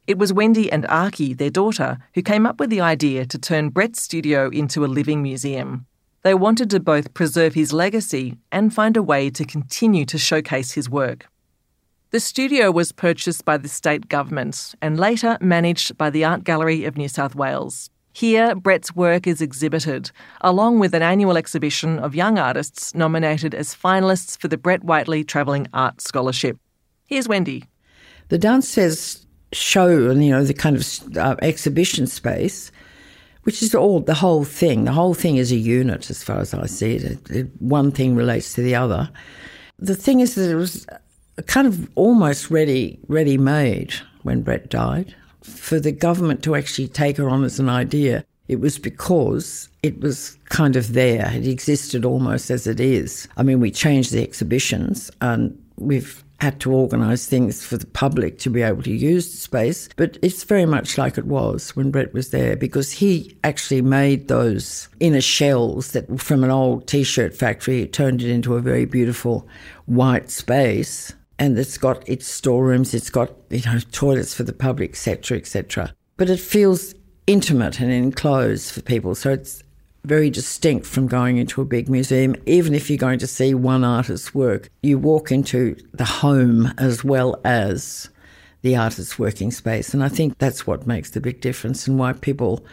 It 0.07 0.17
was 0.17 0.31
Wendy 0.31 0.71
and 0.71 0.85
Arkie, 0.85 1.37
their 1.37 1.49
daughter, 1.49 1.97
who 2.13 2.21
came 2.21 2.45
up 2.45 2.59
with 2.59 2.69
the 2.69 2.79
idea 2.79 3.25
to 3.25 3.37
turn 3.37 3.69
Brett's 3.69 4.01
studio 4.01 4.49
into 4.49 4.85
a 4.85 4.87
living 4.87 5.21
museum. 5.21 5.85
They 6.23 6.33
wanted 6.33 6.69
to 6.69 6.79
both 6.79 7.13
preserve 7.13 7.53
his 7.53 7.73
legacy 7.73 8.37
and 8.49 8.73
find 8.73 8.95
a 8.95 9.03
way 9.03 9.29
to 9.31 9.43
continue 9.43 10.05
to 10.05 10.17
showcase 10.17 10.71
his 10.71 10.89
work. 10.89 11.27
The 12.13 12.19
studio 12.19 12.69
was 12.69 12.91
purchased 12.91 13.43
by 13.43 13.57
the 13.57 13.67
state 13.67 14.07
government 14.07 14.75
and 14.83 14.99
later 14.99 15.35
managed 15.41 15.97
by 15.97 16.11
the 16.11 16.23
Art 16.23 16.43
Gallery 16.43 16.85
of 16.85 16.95
New 16.95 17.07
South 17.07 17.33
Wales. 17.33 17.89
Here, 18.13 18.53
Brett's 18.53 18.95
work 18.95 19.25
is 19.25 19.41
exhibited, 19.41 20.11
along 20.41 20.77
with 20.77 20.93
an 20.93 21.01
annual 21.01 21.37
exhibition 21.37 21.97
of 21.97 22.13
young 22.13 22.37
artists 22.37 22.93
nominated 22.93 23.55
as 23.55 23.73
finalists 23.73 24.37
for 24.37 24.47
the 24.47 24.59
Brett 24.59 24.83
Whiteley 24.83 25.23
Travelling 25.23 25.67
Art 25.73 26.01
Scholarship. 26.01 26.59
Here's 27.07 27.27
Wendy. 27.27 27.63
The 28.29 28.37
downstairs 28.37 29.25
show 29.51 30.11
and 30.11 30.23
you 30.23 30.29
know 30.29 30.43
the 30.43 30.53
kind 30.53 30.75
of 30.75 31.17
uh, 31.17 31.35
exhibition 31.41 32.05
space, 32.05 32.71
which 33.41 33.63
is 33.63 33.73
all 33.73 34.01
the 34.01 34.13
whole 34.13 34.43
thing. 34.43 34.83
The 34.83 34.91
whole 34.91 35.15
thing 35.15 35.37
is 35.37 35.51
a 35.51 35.55
unit, 35.55 36.11
as 36.11 36.21
far 36.23 36.41
as 36.41 36.53
I 36.53 36.67
see 36.67 36.93
it. 36.93 37.03
it, 37.05 37.31
it 37.31 37.47
one 37.57 37.89
thing 37.91 38.15
relates 38.15 38.53
to 38.53 38.61
the 38.61 38.75
other. 38.75 39.09
The 39.79 39.95
thing 39.95 40.19
is 40.19 40.35
that 40.35 40.51
it 40.51 40.55
was 40.55 40.85
kind 41.41 41.65
of 41.65 41.89
almost 41.95 42.51
ready 42.51 42.99
ready 43.07 43.37
made 43.37 43.93
when 44.21 44.43
Brett 44.43 44.69
died 44.69 45.15
for 45.43 45.79
the 45.79 45.91
government 45.91 46.43
to 46.43 46.55
actually 46.55 46.87
take 46.87 47.17
her 47.17 47.29
on 47.29 47.43
as 47.43 47.59
an 47.59 47.69
idea, 47.69 48.25
it 48.47 48.59
was 48.59 48.79
because 48.79 49.69
it 49.81 49.99
was 50.01 50.37
kind 50.49 50.75
of 50.75 50.93
there. 50.93 51.31
It 51.33 51.47
existed 51.47 52.05
almost 52.05 52.49
as 52.49 52.67
it 52.67 52.79
is. 52.79 53.27
I 53.37 53.43
mean, 53.43 53.59
we 53.59 53.71
changed 53.71 54.11
the 54.11 54.23
exhibitions 54.23 55.11
and 55.21 55.57
we've 55.77 56.23
had 56.39 56.59
to 56.59 56.73
organise 56.73 57.25
things 57.25 57.65
for 57.65 57.77
the 57.77 57.87
public 57.87 58.37
to 58.37 58.49
be 58.49 58.61
able 58.61 58.83
to 58.83 58.91
use 58.91 59.31
the 59.31 59.37
space, 59.37 59.87
but 59.95 60.17
it's 60.21 60.43
very 60.43 60.65
much 60.65 60.97
like 60.97 61.17
it 61.17 61.25
was 61.25 61.73
when 61.73 61.89
Brett 61.89 62.13
was 62.13 62.31
there 62.31 62.57
because 62.57 62.91
he 62.91 63.37
actually 63.45 63.81
made 63.81 64.27
those 64.27 64.89
inner 64.99 65.21
shells 65.21 65.91
that 65.91 66.19
from 66.19 66.43
an 66.43 66.51
old 66.51 66.85
t 66.85 67.03
shirt 67.03 67.33
factory, 67.33 67.87
turned 67.87 68.21
it 68.21 68.29
into 68.29 68.55
a 68.55 68.61
very 68.61 68.83
beautiful 68.83 69.47
white 69.85 70.29
space 70.29 71.13
and 71.39 71.57
it's 71.57 71.77
got 71.77 72.07
its 72.07 72.27
storerooms, 72.27 72.93
it's 72.93 73.09
got 73.09 73.31
you 73.49 73.61
know 73.65 73.79
toilets 73.91 74.33
for 74.33 74.43
the 74.43 74.53
public, 74.53 74.91
etc., 74.91 75.37
etc. 75.37 75.93
But 76.17 76.29
it 76.29 76.39
feels 76.39 76.93
intimate 77.27 77.79
and 77.79 77.91
enclosed 77.91 78.71
for 78.71 78.81
people, 78.81 79.15
so 79.15 79.31
it's 79.31 79.63
very 80.05 80.29
distinct 80.29 80.85
from 80.85 81.07
going 81.07 81.37
into 81.37 81.61
a 81.61 81.65
big 81.65 81.89
museum. 81.89 82.35
Even 82.45 82.73
if 82.73 82.89
you're 82.89 82.97
going 82.97 83.19
to 83.19 83.27
see 83.27 83.53
one 83.53 83.83
artist's 83.83 84.35
work, 84.35 84.69
you 84.81 84.97
walk 84.97 85.31
into 85.31 85.75
the 85.93 86.05
home 86.05 86.73
as 86.77 87.03
well 87.03 87.39
as 87.45 88.09
the 88.61 88.75
artist's 88.75 89.17
working 89.17 89.51
space, 89.51 89.93
and 89.93 90.03
I 90.03 90.09
think 90.09 90.37
that's 90.37 90.67
what 90.67 90.87
makes 90.87 91.11
the 91.11 91.21
big 91.21 91.41
difference 91.41 91.87
and 91.87 91.97
why 91.97 92.13
people 92.13 92.65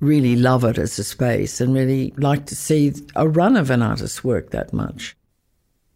really 0.00 0.36
love 0.36 0.64
it 0.64 0.76
as 0.76 0.98
a 0.98 1.04
space 1.04 1.60
and 1.60 1.74
really 1.74 2.12
like 2.16 2.46
to 2.46 2.56
see 2.56 2.92
a 3.16 3.28
run 3.28 3.56
of 3.56 3.70
an 3.70 3.80
artist's 3.80 4.24
work 4.24 4.50
that 4.50 4.72
much. 4.72 5.16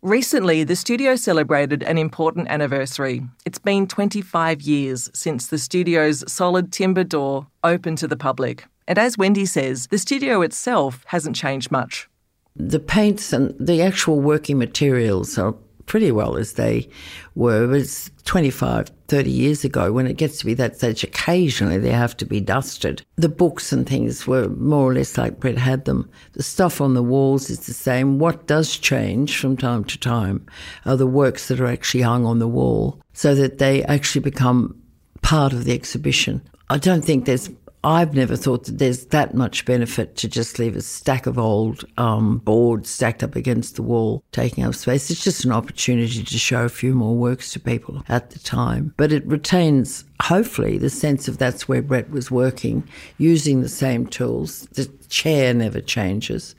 Recently, 0.02 0.62
the 0.62 0.76
studio 0.76 1.16
celebrated 1.16 1.82
an 1.82 1.98
important 1.98 2.46
anniversary. 2.48 3.22
It's 3.44 3.58
been 3.58 3.88
25 3.88 4.62
years 4.62 5.10
since 5.12 5.48
the 5.48 5.58
studio's 5.58 6.22
solid 6.32 6.72
timber 6.72 7.02
door 7.02 7.48
opened 7.64 7.98
to 7.98 8.06
the 8.06 8.16
public. 8.16 8.64
And 8.86 8.96
as 8.96 9.18
Wendy 9.18 9.44
says, 9.44 9.88
the 9.88 9.98
studio 9.98 10.42
itself 10.42 11.02
hasn't 11.08 11.34
changed 11.34 11.72
much. 11.72 12.08
The 12.54 12.78
paints 12.78 13.32
and 13.32 13.56
the 13.58 13.82
actual 13.82 14.20
working 14.20 14.56
materials 14.56 15.36
are 15.36 15.56
pretty 15.88 16.12
well 16.12 16.36
as 16.36 16.52
they 16.52 16.88
were. 17.34 17.64
It 17.64 17.68
was 17.68 18.10
25, 18.24 18.90
30 19.08 19.30
years 19.30 19.64
ago 19.64 19.90
when 19.90 20.06
it 20.06 20.18
gets 20.18 20.38
to 20.38 20.46
be 20.46 20.54
that 20.54 20.76
stage. 20.76 21.02
Occasionally 21.02 21.78
they 21.78 21.90
have 21.90 22.16
to 22.18 22.26
be 22.26 22.40
dusted. 22.40 23.02
The 23.16 23.28
books 23.28 23.72
and 23.72 23.88
things 23.88 24.26
were 24.26 24.48
more 24.50 24.90
or 24.90 24.94
less 24.94 25.18
like 25.18 25.40
Brett 25.40 25.58
had 25.58 25.86
them. 25.86 26.08
The 26.34 26.42
stuff 26.42 26.80
on 26.80 26.94
the 26.94 27.02
walls 27.02 27.50
is 27.50 27.66
the 27.66 27.72
same. 27.72 28.18
What 28.18 28.46
does 28.46 28.76
change 28.76 29.38
from 29.38 29.56
time 29.56 29.82
to 29.84 29.98
time 29.98 30.46
are 30.84 30.96
the 30.96 31.06
works 31.06 31.48
that 31.48 31.60
are 31.60 31.66
actually 31.66 32.02
hung 32.02 32.24
on 32.24 32.38
the 32.38 32.46
wall 32.46 33.00
so 33.14 33.34
that 33.34 33.58
they 33.58 33.82
actually 33.84 34.20
become 34.20 34.80
part 35.22 35.52
of 35.52 35.64
the 35.64 35.72
exhibition. 35.72 36.42
I 36.70 36.76
don't 36.76 37.04
think 37.04 37.24
there's 37.24 37.50
I've 37.84 38.14
never 38.14 38.36
thought 38.36 38.64
that 38.64 38.78
there's 38.78 39.06
that 39.06 39.34
much 39.34 39.64
benefit 39.64 40.16
to 40.16 40.28
just 40.28 40.58
leave 40.58 40.76
a 40.76 40.82
stack 40.82 41.26
of 41.26 41.38
old 41.38 41.84
um, 41.96 42.38
boards 42.38 42.90
stacked 42.90 43.22
up 43.22 43.36
against 43.36 43.76
the 43.76 43.82
wall, 43.82 44.24
taking 44.32 44.64
up 44.64 44.74
space. 44.74 45.10
It's 45.10 45.22
just 45.22 45.44
an 45.44 45.52
opportunity 45.52 46.22
to 46.22 46.38
show 46.38 46.64
a 46.64 46.68
few 46.68 46.94
more 46.94 47.14
works 47.14 47.52
to 47.52 47.60
people 47.60 48.02
at 48.08 48.30
the 48.30 48.38
time. 48.40 48.94
But 48.96 49.12
it 49.12 49.26
retains, 49.26 50.04
hopefully, 50.22 50.78
the 50.78 50.90
sense 50.90 51.28
of 51.28 51.38
that's 51.38 51.68
where 51.68 51.82
Brett 51.82 52.10
was 52.10 52.30
working, 52.30 52.86
using 53.18 53.62
the 53.62 53.68
same 53.68 54.06
tools. 54.06 54.62
The 54.72 54.86
chair 55.08 55.54
never 55.54 55.80
changes. 55.80 56.54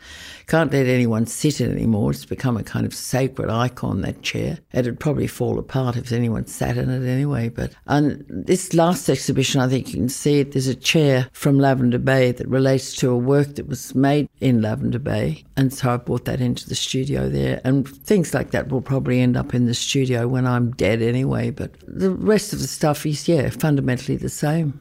Can't 0.47 0.73
let 0.73 0.87
anyone 0.87 1.27
sit 1.27 1.61
in 1.61 1.69
it 1.69 1.75
anymore. 1.75 2.09
It's 2.09 2.25
become 2.25 2.57
a 2.57 2.63
kind 2.63 2.85
of 2.85 2.93
sacred 2.95 3.51
icon, 3.51 4.01
that 4.01 4.23
chair. 4.23 4.57
It'd 4.73 4.99
probably 4.99 5.27
fall 5.27 5.59
apart 5.59 5.95
if 5.95 6.11
anyone 6.11 6.47
sat 6.47 6.75
in 6.75 6.89
it 6.89 7.07
anyway. 7.07 7.49
But 7.49 7.73
and 7.85 8.25
this 8.27 8.73
last 8.73 9.07
exhibition, 9.09 9.61
I 9.61 9.67
think 9.67 9.89
you 9.89 9.93
can 9.99 10.09
see 10.09 10.39
it. 10.39 10.53
There's 10.53 10.65
a 10.65 10.73
chair 10.73 11.29
from 11.33 11.59
Lavender 11.59 11.99
Bay 11.99 12.31
that 12.31 12.47
relates 12.47 12.95
to 12.95 13.11
a 13.11 13.17
work 13.17 13.55
that 13.55 13.67
was 13.67 13.93
made 13.93 14.27
in 14.41 14.61
Lavender 14.61 14.97
Bay. 14.97 15.43
And 15.55 15.71
so 15.71 15.91
I 15.91 15.97
brought 15.97 16.25
that 16.25 16.41
into 16.41 16.67
the 16.67 16.75
studio 16.75 17.29
there. 17.29 17.61
And 17.63 17.87
things 17.87 18.33
like 18.33 18.49
that 18.51 18.69
will 18.69 18.81
probably 18.81 19.21
end 19.21 19.37
up 19.37 19.53
in 19.53 19.67
the 19.67 19.75
studio 19.75 20.27
when 20.27 20.47
I'm 20.47 20.71
dead 20.71 21.03
anyway. 21.03 21.51
But 21.51 21.75
the 21.87 22.09
rest 22.09 22.53
of 22.53 22.59
the 22.59 22.67
stuff 22.67 23.05
is, 23.05 23.27
yeah, 23.27 23.48
fundamentally 23.51 24.17
the 24.17 24.29
same. 24.29 24.79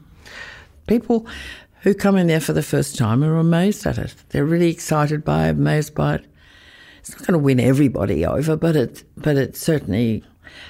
People 0.86 1.26
who 1.82 1.94
come 1.94 2.16
in 2.16 2.26
there 2.26 2.40
for 2.40 2.52
the 2.52 2.62
first 2.62 2.96
time 2.96 3.22
are 3.22 3.36
amazed 3.36 3.86
at 3.86 3.98
it. 3.98 4.14
They're 4.30 4.44
really 4.44 4.70
excited 4.70 5.24
by 5.24 5.48
it, 5.48 5.50
amazed 5.50 5.94
by 5.94 6.16
it. 6.16 6.26
It's 7.00 7.10
not 7.10 7.26
going 7.26 7.32
to 7.32 7.44
win 7.44 7.60
everybody 7.60 8.26
over, 8.26 8.56
but 8.56 8.76
it 8.76 9.04
but 9.16 9.36
it 9.36 9.56
certainly 9.56 10.24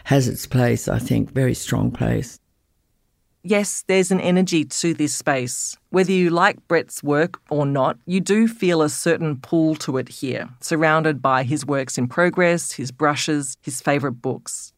has 0.04 0.28
its 0.28 0.46
place. 0.46 0.88
I 0.88 0.98
think 0.98 1.32
very 1.32 1.54
strong 1.54 1.90
place. 1.90 2.38
Yes, 3.42 3.84
there's 3.86 4.10
an 4.10 4.20
energy 4.20 4.64
to 4.64 4.92
this 4.92 5.14
space. 5.14 5.76
Whether 5.90 6.12
you 6.12 6.28
like 6.28 6.66
Brett's 6.68 7.02
work 7.02 7.40
or 7.48 7.64
not, 7.64 7.96
you 8.04 8.20
do 8.20 8.48
feel 8.48 8.82
a 8.82 8.88
certain 8.90 9.38
pull 9.40 9.74
to 9.76 9.96
it 9.96 10.08
here, 10.08 10.48
surrounded 10.60 11.22
by 11.22 11.44
his 11.44 11.64
works 11.64 11.96
in 11.96 12.08
progress, 12.08 12.72
his 12.72 12.90
brushes, 12.90 13.56
his 13.62 13.80
favourite 13.80 14.20
books. 14.20 14.72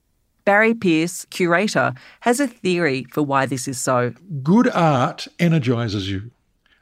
Barry 0.45 0.75
Pearce, 0.75 1.27
curator, 1.31 1.95
has 2.21 2.41
a 2.41 2.47
theory 2.47 3.05
for 3.11 3.23
why 3.23 3.47
this 3.47 3.69
is 3.69 3.79
so. 3.79 4.13
Good 4.43 4.69
art 4.69 5.29
energizes 5.39 6.11
you. 6.11 6.31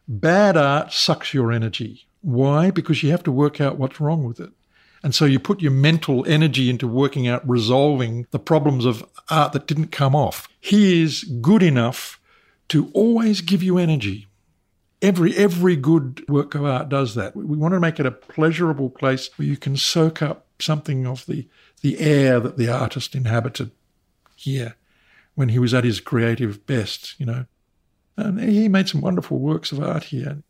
Bad 0.06 0.56
art 0.56 0.92
sucks 0.92 1.34
your 1.34 1.52
energy. 1.52 2.06
Why? 2.22 2.70
Because 2.70 3.02
you 3.02 3.10
have 3.10 3.22
to 3.24 3.32
work 3.32 3.60
out 3.60 3.78
what's 3.78 4.00
wrong 4.00 4.24
with 4.24 4.40
it. 4.40 4.50
And 5.02 5.14
so 5.14 5.24
you 5.24 5.38
put 5.38 5.62
your 5.62 5.70
mental 5.70 6.26
energy 6.26 6.68
into 6.70 6.88
working 6.88 7.28
out 7.28 7.48
resolving 7.48 8.26
the 8.30 8.38
problems 8.38 8.84
of 8.84 9.04
art 9.30 9.52
that 9.52 9.66
didn't 9.66 9.92
come 9.92 10.14
off. 10.14 10.48
He 10.60 11.02
is 11.02 11.24
good 11.40 11.62
enough 11.62 12.20
to 12.68 12.90
always 12.92 13.40
give 13.40 13.62
you 13.62 13.78
energy. 13.78 14.26
Every 15.00 15.36
every 15.36 15.76
good 15.76 16.24
work 16.28 16.56
of 16.56 16.64
art 16.64 16.88
does 16.88 17.14
that. 17.14 17.36
We 17.36 17.56
want 17.56 17.74
to 17.74 17.80
make 17.80 18.00
it 18.00 18.06
a 18.06 18.10
pleasurable 18.10 18.90
place 18.90 19.30
where 19.36 19.46
you 19.46 19.56
can 19.56 19.76
soak 19.76 20.22
up 20.22 20.46
something 20.58 21.06
of 21.06 21.24
the 21.26 21.46
the 21.78 21.98
air 21.98 22.40
that 22.40 22.56
the 22.56 22.68
artist 22.68 23.14
inhabited 23.14 23.70
here 24.36 24.76
when 25.34 25.50
he 25.50 25.58
was 25.58 25.74
at 25.74 25.84
his 25.84 26.00
creative 26.00 26.66
best, 26.66 27.14
you 27.18 27.26
know. 27.26 27.44
And 28.16 28.40
he 28.40 28.68
made 28.68 28.88
some 28.88 29.00
wonderful 29.00 29.38
works 29.38 29.70
of 29.70 29.80
art 29.80 30.04
here. 30.04 30.42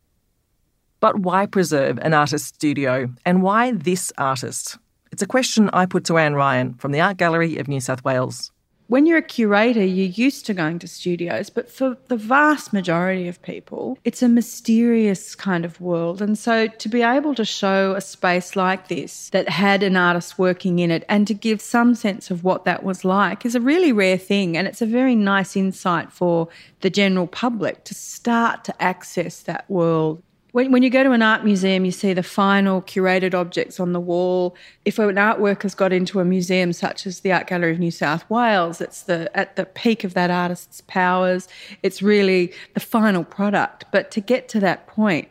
But 1.00 1.20
why 1.20 1.47
preserve 1.47 1.99
an 1.99 2.14
artist's 2.14 2.49
studio 2.49 3.12
and 3.25 3.42
why 3.42 3.73
this 3.73 4.12
artist? 4.18 4.78
It's 5.12 5.23
a 5.23 5.26
question 5.26 5.70
I 5.73 5.87
put 5.87 6.04
to 6.06 6.18
Anne 6.18 6.35
Ryan 6.35 6.75
from 6.75 6.92
the 6.92 7.00
Art 7.00 7.18
Gallery 7.18 7.58
of 7.58 7.68
New 7.68 7.80
South 7.80 8.04
Wales 8.04 8.50
when 8.88 9.04
you're 9.04 9.18
a 9.18 9.23
curator, 9.23 9.85
you're 9.85 10.07
used 10.07 10.47
to 10.47 10.54
going 10.54 10.78
to 10.78 10.88
studios, 10.88 11.50
but 11.50 11.71
for 11.71 11.99
the 12.09 12.16
vast 12.16 12.73
majority 12.73 13.28
of 13.28 13.40
people, 13.42 13.99
it's 14.02 14.23
a 14.23 14.28
mysterious 14.28 15.35
kind 15.35 15.66
of 15.66 15.78
world. 15.78 16.23
And 16.23 16.38
so 16.38 16.68
to 16.68 16.88
be 16.88 17.02
able 17.02 17.35
to 17.35 17.45
show 17.45 17.95
a 17.95 18.00
space 18.00 18.57
like 18.57 18.88
this 18.88 19.28
that 19.30 19.50
had 19.50 19.83
an 19.83 19.97
artist 19.97 20.38
working 20.38 20.78
in 20.78 20.90
it 20.90 21.04
and 21.07 21.26
to 21.26 21.35
give 21.35 21.61
some 21.61 21.95
sense 21.95 22.30
of 22.30 22.45
what 22.45 22.64
that 22.64 22.83
was 22.83 23.04
like 23.04 23.45
is 23.45 23.54
a 23.54 23.61
really 23.61 23.92
rare 23.92 24.18
thing. 24.18 24.57
And 24.57 24.66
it's 24.66 24.83
a 24.83 24.87
very 24.87 25.14
nice 25.14 25.54
insight 25.54 26.11
for 26.11 26.49
the 26.80 26.88
general 26.88 27.26
public 27.26 27.85
to 27.85 27.95
start 27.95 28.64
to 28.64 28.83
access 28.83 29.40
that 29.42 29.68
world 29.71 30.23
when, 30.52 30.73
when 30.73 30.83
you 30.83 30.90
go 30.90 31.02
to 31.02 31.12
an 31.12 31.23
art 31.23 31.45
museum, 31.45 31.85
you 31.85 31.90
see 31.90 32.12
the 32.12 32.23
final 32.23 32.81
curated 32.83 33.35
objects 33.35 33.78
on 33.78 33.93
the 33.93 34.00
wall. 34.00 34.57
If 34.85 34.99
an 34.99 35.17
artwork 35.17 35.62
has 35.62 35.75
got 35.75 35.93
into 35.93 36.21
a 36.21 36.25
museum 36.25 36.73
such 36.73 37.07
as 37.07 37.21
the 37.21 37.33
Art 37.33 37.47
Gallery 37.47 37.73
of 37.73 37.78
New 37.78 37.90
South 37.90 38.28
Wales, 38.31 38.81
it's 38.81 39.02
the 39.02 39.31
at 39.37 39.57
the 39.57 39.67
peak 39.67 40.05
of 40.05 40.14
that 40.14 40.31
artist's 40.31 40.81
powers. 40.83 41.49
It's 41.83 42.02
really 42.02 42.52
the 42.75 42.81
final 42.81 43.25
product. 43.25 43.85
But 43.93 44.11
to 44.12 44.21
get 44.21 44.49
to 44.50 44.61
that 44.61 44.87
point 44.87 45.28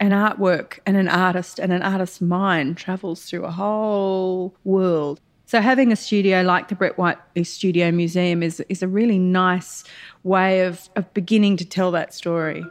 an 0.00 0.10
artwork 0.10 0.78
and 0.84 0.96
an 0.96 1.08
artist 1.08 1.58
and 1.58 1.72
an 1.72 1.82
artist's 1.82 2.20
mind 2.20 2.76
travels 2.76 3.24
through 3.24 3.44
a 3.44 3.50
whole 3.50 4.54
world. 4.64 5.20
So 5.46 5.60
having 5.60 5.92
a 5.92 5.96
studio 5.96 6.42
like 6.42 6.68
the 6.68 6.74
Brett 6.74 6.96
Whiteley 6.98 7.44
Studio 7.44 7.90
Museum 7.90 8.42
is 8.42 8.60
is 8.68 8.82
a 8.82 8.88
really 8.88 9.18
nice 9.18 9.84
way 10.22 10.62
of, 10.62 10.88
of 10.96 11.12
beginning 11.14 11.56
to 11.58 11.64
tell 11.64 11.90
that 11.90 12.14
story. 12.14 12.64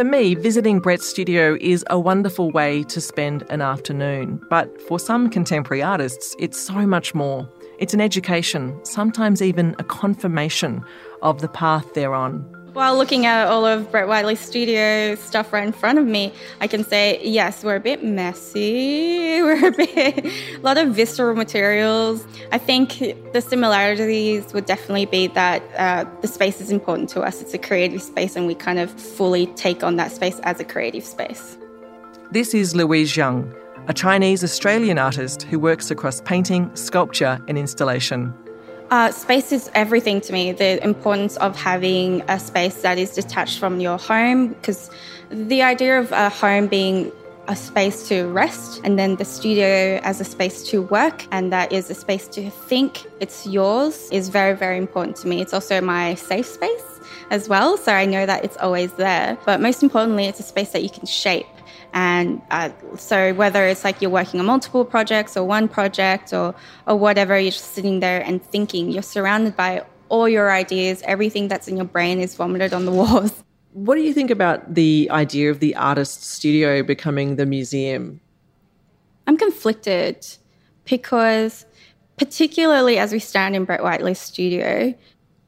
For 0.00 0.04
me, 0.04 0.34
visiting 0.34 0.80
Brett's 0.80 1.06
studio 1.06 1.58
is 1.60 1.84
a 1.90 2.00
wonderful 2.00 2.50
way 2.52 2.84
to 2.84 3.02
spend 3.02 3.44
an 3.50 3.60
afternoon. 3.60 4.40
But 4.48 4.80
for 4.80 4.98
some 4.98 5.28
contemporary 5.28 5.82
artists, 5.82 6.34
it's 6.38 6.58
so 6.58 6.86
much 6.86 7.14
more. 7.14 7.46
It's 7.78 7.92
an 7.92 8.00
education, 8.00 8.82
sometimes 8.82 9.42
even 9.42 9.76
a 9.78 9.84
confirmation 9.84 10.82
of 11.20 11.42
the 11.42 11.48
path 11.48 11.92
they're 11.92 12.14
on. 12.14 12.50
While 12.72 12.96
looking 12.96 13.26
at 13.26 13.48
all 13.48 13.66
of 13.66 13.90
Brett 13.90 14.06
Whiteley's 14.06 14.38
studio 14.38 15.16
stuff 15.16 15.52
right 15.52 15.66
in 15.66 15.72
front 15.72 15.98
of 15.98 16.06
me, 16.06 16.32
I 16.60 16.68
can 16.68 16.84
say, 16.84 17.20
yes, 17.24 17.64
we're 17.64 17.74
a 17.74 17.80
bit 17.80 18.04
messy. 18.04 19.40
We're 19.40 19.68
a 19.68 19.72
bit, 19.72 20.24
a 20.26 20.60
lot 20.60 20.76
of 20.76 20.94
visceral 20.94 21.34
materials. 21.34 22.24
I 22.52 22.58
think 22.58 22.98
the 23.32 23.40
similarities 23.40 24.52
would 24.52 24.66
definitely 24.66 25.06
be 25.06 25.28
that 25.28 25.62
uh, 25.76 26.04
the 26.20 26.28
space 26.28 26.60
is 26.60 26.70
important 26.70 27.08
to 27.10 27.22
us. 27.22 27.40
It's 27.40 27.54
a 27.54 27.58
creative 27.58 28.02
space, 28.02 28.36
and 28.36 28.46
we 28.46 28.54
kind 28.54 28.78
of 28.78 28.90
fully 28.90 29.46
take 29.46 29.82
on 29.82 29.96
that 29.96 30.12
space 30.12 30.38
as 30.40 30.60
a 30.60 30.64
creative 30.64 31.04
space. 31.04 31.56
This 32.30 32.54
is 32.54 32.76
Louise 32.76 33.10
Zhang, 33.10 33.52
a 33.88 33.94
Chinese 33.94 34.44
Australian 34.44 34.98
artist 34.98 35.42
who 35.42 35.58
works 35.58 35.90
across 35.90 36.20
painting, 36.20 36.70
sculpture, 36.76 37.42
and 37.48 37.56
installation. 37.56 38.34
Uh, 38.90 39.12
space 39.12 39.52
is 39.52 39.70
everything 39.74 40.20
to 40.20 40.32
me. 40.32 40.50
The 40.50 40.82
importance 40.82 41.36
of 41.36 41.56
having 41.56 42.22
a 42.28 42.40
space 42.40 42.82
that 42.82 42.98
is 42.98 43.10
detached 43.10 43.60
from 43.60 43.78
your 43.78 43.98
home, 43.98 44.48
because 44.48 44.90
the 45.30 45.62
idea 45.62 46.00
of 46.00 46.10
a 46.10 46.28
home 46.28 46.66
being 46.66 47.12
a 47.46 47.54
space 47.54 48.08
to 48.08 48.26
rest 48.28 48.80
and 48.84 48.98
then 48.98 49.16
the 49.16 49.24
studio 49.24 50.00
as 50.02 50.20
a 50.20 50.24
space 50.24 50.62
to 50.70 50.82
work 50.82 51.26
and 51.32 51.52
that 51.52 51.72
is 51.72 51.90
a 51.90 51.94
space 51.94 52.28
to 52.28 52.48
think 52.50 53.06
it's 53.18 53.46
yours 53.46 54.08
is 54.12 54.28
very 54.28 54.54
very 54.54 54.76
important 54.76 55.16
to 55.16 55.26
me 55.26 55.40
it's 55.40 55.52
also 55.52 55.80
my 55.80 56.14
safe 56.14 56.46
space 56.46 56.89
as 57.30 57.48
well 57.48 57.76
so 57.76 57.92
i 57.92 58.04
know 58.04 58.26
that 58.26 58.44
it's 58.44 58.56
always 58.58 58.92
there 58.94 59.38
but 59.46 59.60
most 59.60 59.82
importantly 59.82 60.26
it's 60.26 60.40
a 60.40 60.42
space 60.42 60.70
that 60.70 60.82
you 60.82 60.90
can 60.90 61.06
shape 61.06 61.46
and 61.92 62.40
uh, 62.50 62.70
so 62.96 63.34
whether 63.34 63.66
it's 63.66 63.84
like 63.84 64.00
you're 64.00 64.10
working 64.10 64.38
on 64.40 64.46
multiple 64.46 64.84
projects 64.84 65.36
or 65.36 65.44
one 65.44 65.68
project 65.68 66.32
or, 66.32 66.54
or 66.86 66.96
whatever, 66.96 67.38
you're 67.38 67.50
just 67.50 67.72
sitting 67.74 68.00
there 68.00 68.20
and 68.20 68.42
thinking. 68.42 68.90
You're 68.90 69.02
surrounded 69.02 69.56
by 69.56 69.84
all 70.08 70.28
your 70.28 70.52
ideas. 70.52 71.02
Everything 71.04 71.48
that's 71.48 71.68
in 71.68 71.76
your 71.76 71.86
brain 71.86 72.20
is 72.20 72.34
vomited 72.34 72.72
on 72.72 72.84
the 72.84 72.92
walls. 72.92 73.42
What 73.72 73.96
do 73.96 74.02
you 74.02 74.12
think 74.12 74.30
about 74.30 74.74
the 74.74 75.08
idea 75.10 75.50
of 75.50 75.60
the 75.60 75.74
artist 75.76 76.24
studio 76.24 76.82
becoming 76.82 77.36
the 77.36 77.46
museum? 77.46 78.20
I'm 79.26 79.36
conflicted 79.36 80.26
because, 80.84 81.66
particularly 82.16 82.98
as 82.98 83.12
we 83.12 83.20
stand 83.20 83.54
in 83.54 83.64
Brett 83.64 83.82
Whiteley's 83.82 84.18
studio, 84.18 84.94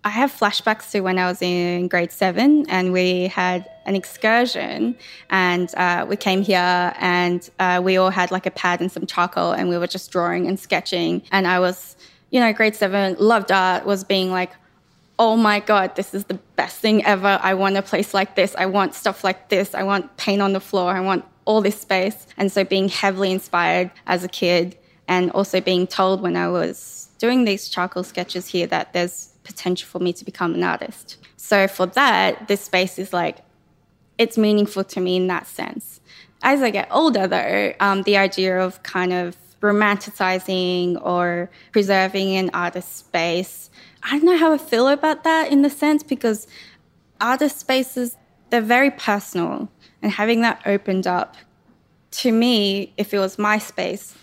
I 0.04 0.08
have 0.08 0.32
flashbacks 0.32 0.90
to 0.90 1.00
when 1.00 1.16
I 1.16 1.26
was 1.26 1.40
in 1.40 1.86
grade 1.86 2.10
seven 2.10 2.68
and 2.68 2.92
we 2.92 3.28
had 3.28 3.70
an 3.86 3.94
excursion 3.94 4.96
and 5.30 5.72
uh, 5.76 6.06
we 6.08 6.16
came 6.16 6.42
here 6.42 6.92
and 6.98 7.48
uh, 7.60 7.80
we 7.82 7.96
all 7.98 8.10
had 8.10 8.32
like 8.32 8.44
a 8.44 8.50
pad 8.50 8.80
and 8.80 8.90
some 8.90 9.06
charcoal 9.06 9.52
and 9.52 9.68
we 9.68 9.78
were 9.78 9.86
just 9.86 10.10
drawing 10.10 10.48
and 10.48 10.58
sketching. 10.58 11.22
And 11.30 11.46
I 11.46 11.60
was, 11.60 11.96
you 12.30 12.40
know, 12.40 12.52
grade 12.52 12.74
seven, 12.74 13.14
loved 13.20 13.52
art, 13.52 13.86
was 13.86 14.02
being 14.02 14.32
like, 14.32 14.50
oh 15.20 15.36
my 15.36 15.60
God, 15.60 15.94
this 15.94 16.14
is 16.14 16.24
the 16.24 16.34
best 16.56 16.78
thing 16.80 17.04
ever. 17.04 17.38
I 17.40 17.54
want 17.54 17.76
a 17.76 17.82
place 17.82 18.12
like 18.12 18.34
this. 18.34 18.56
I 18.56 18.66
want 18.66 18.94
stuff 18.94 19.22
like 19.22 19.50
this. 19.50 19.72
I 19.72 19.84
want 19.84 20.16
paint 20.16 20.42
on 20.42 20.52
the 20.52 20.60
floor. 20.60 20.90
I 20.90 21.00
want 21.00 21.24
all 21.44 21.60
this 21.60 21.80
space. 21.80 22.26
And 22.36 22.50
so 22.50 22.64
being 22.64 22.88
heavily 22.88 23.30
inspired 23.30 23.92
as 24.08 24.24
a 24.24 24.28
kid 24.28 24.76
and 25.06 25.30
also 25.30 25.60
being 25.60 25.86
told 25.86 26.22
when 26.22 26.36
I 26.36 26.48
was 26.48 27.08
doing 27.18 27.44
these 27.44 27.68
charcoal 27.68 28.02
sketches 28.02 28.48
here 28.48 28.66
that 28.66 28.92
there's 28.92 29.31
potential 29.44 29.88
for 29.88 29.98
me 29.98 30.12
to 30.12 30.24
become 30.24 30.54
an 30.54 30.62
artist. 30.62 31.18
So 31.36 31.68
for 31.68 31.86
that, 31.86 32.48
this 32.48 32.62
space 32.62 32.98
is 32.98 33.12
like, 33.12 33.38
it's 34.18 34.38
meaningful 34.38 34.84
to 34.84 35.00
me 35.00 35.16
in 35.16 35.26
that 35.28 35.46
sense. 35.46 36.00
As 36.42 36.62
I 36.62 36.70
get 36.70 36.88
older, 36.90 37.26
though, 37.26 37.74
um, 37.80 38.02
the 38.02 38.16
idea 38.16 38.60
of 38.60 38.82
kind 38.82 39.12
of 39.12 39.36
romanticizing 39.60 41.00
or 41.04 41.50
preserving 41.72 42.36
an 42.36 42.50
artist 42.52 42.96
space, 42.96 43.70
I 44.02 44.10
don't 44.10 44.24
know 44.24 44.36
how 44.36 44.52
I 44.52 44.58
feel 44.58 44.88
about 44.88 45.24
that 45.24 45.50
in 45.52 45.62
the 45.62 45.70
sense 45.70 46.02
because 46.02 46.46
artist 47.20 47.60
spaces, 47.60 48.16
they're 48.50 48.60
very 48.60 48.90
personal. 48.90 49.70
And 50.02 50.10
having 50.10 50.40
that 50.40 50.60
opened 50.66 51.06
up, 51.06 51.36
to 52.12 52.30
me, 52.30 52.92
if 52.96 53.14
it 53.14 53.18
was 53.18 53.38
my 53.38 53.58
space, 53.58 54.14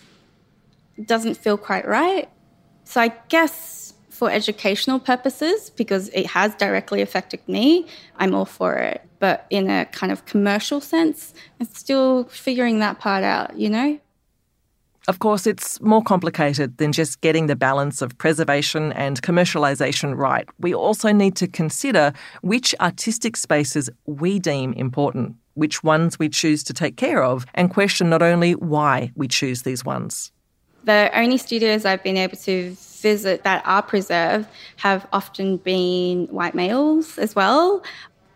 doesn't 1.03 1.35
feel 1.35 1.57
quite 1.57 1.87
right. 1.87 2.29
So 2.83 3.01
I 3.01 3.13
guess 3.29 3.93
for 4.19 4.29
educational 4.29 4.99
purposes 4.99 5.69
because 5.69 6.09
it 6.09 6.25
has 6.25 6.53
directly 6.55 7.01
affected 7.01 7.39
me, 7.47 7.87
I'm 8.17 8.35
all 8.35 8.43
for 8.43 8.73
it. 8.75 9.01
But 9.19 9.45
in 9.49 9.69
a 9.69 9.85
kind 9.85 10.11
of 10.11 10.25
commercial 10.25 10.81
sense, 10.81 11.33
I'm 11.59 11.67
still 11.67 12.25
figuring 12.25 12.79
that 12.79 12.99
part 12.99 13.23
out, 13.23 13.57
you 13.57 13.69
know? 13.69 13.97
Of 15.07 15.19
course, 15.19 15.47
it's 15.47 15.79
more 15.79 16.03
complicated 16.03 16.77
than 16.79 16.91
just 16.91 17.21
getting 17.21 17.47
the 17.47 17.55
balance 17.55 18.01
of 18.01 18.17
preservation 18.17 18.91
and 18.91 19.21
commercialisation 19.21 20.17
right. 20.17 20.45
We 20.59 20.75
also 20.75 21.13
need 21.13 21.37
to 21.37 21.47
consider 21.47 22.11
which 22.41 22.75
artistic 22.81 23.37
spaces 23.37 23.89
we 24.05 24.37
deem 24.37 24.73
important, 24.73 25.37
which 25.53 25.81
ones 25.81 26.19
we 26.19 26.27
choose 26.27 26.61
to 26.65 26.73
take 26.73 26.97
care 26.97 27.23
of, 27.23 27.45
and 27.55 27.73
question 27.73 28.09
not 28.09 28.21
only 28.21 28.51
why 28.51 29.13
we 29.15 29.29
choose 29.29 29.61
these 29.61 29.85
ones. 29.85 30.33
The 30.83 31.09
only 31.13 31.37
studios 31.37 31.85
I've 31.85 32.03
been 32.03 32.17
able 32.17 32.37
to 32.37 32.75
visit 33.01 33.43
that 33.43 33.63
are 33.65 33.81
preserved 33.81 34.47
have 34.77 35.07
often 35.11 35.57
been 35.57 36.27
white 36.27 36.55
males 36.55 37.17
as 37.17 37.35
well. 37.35 37.83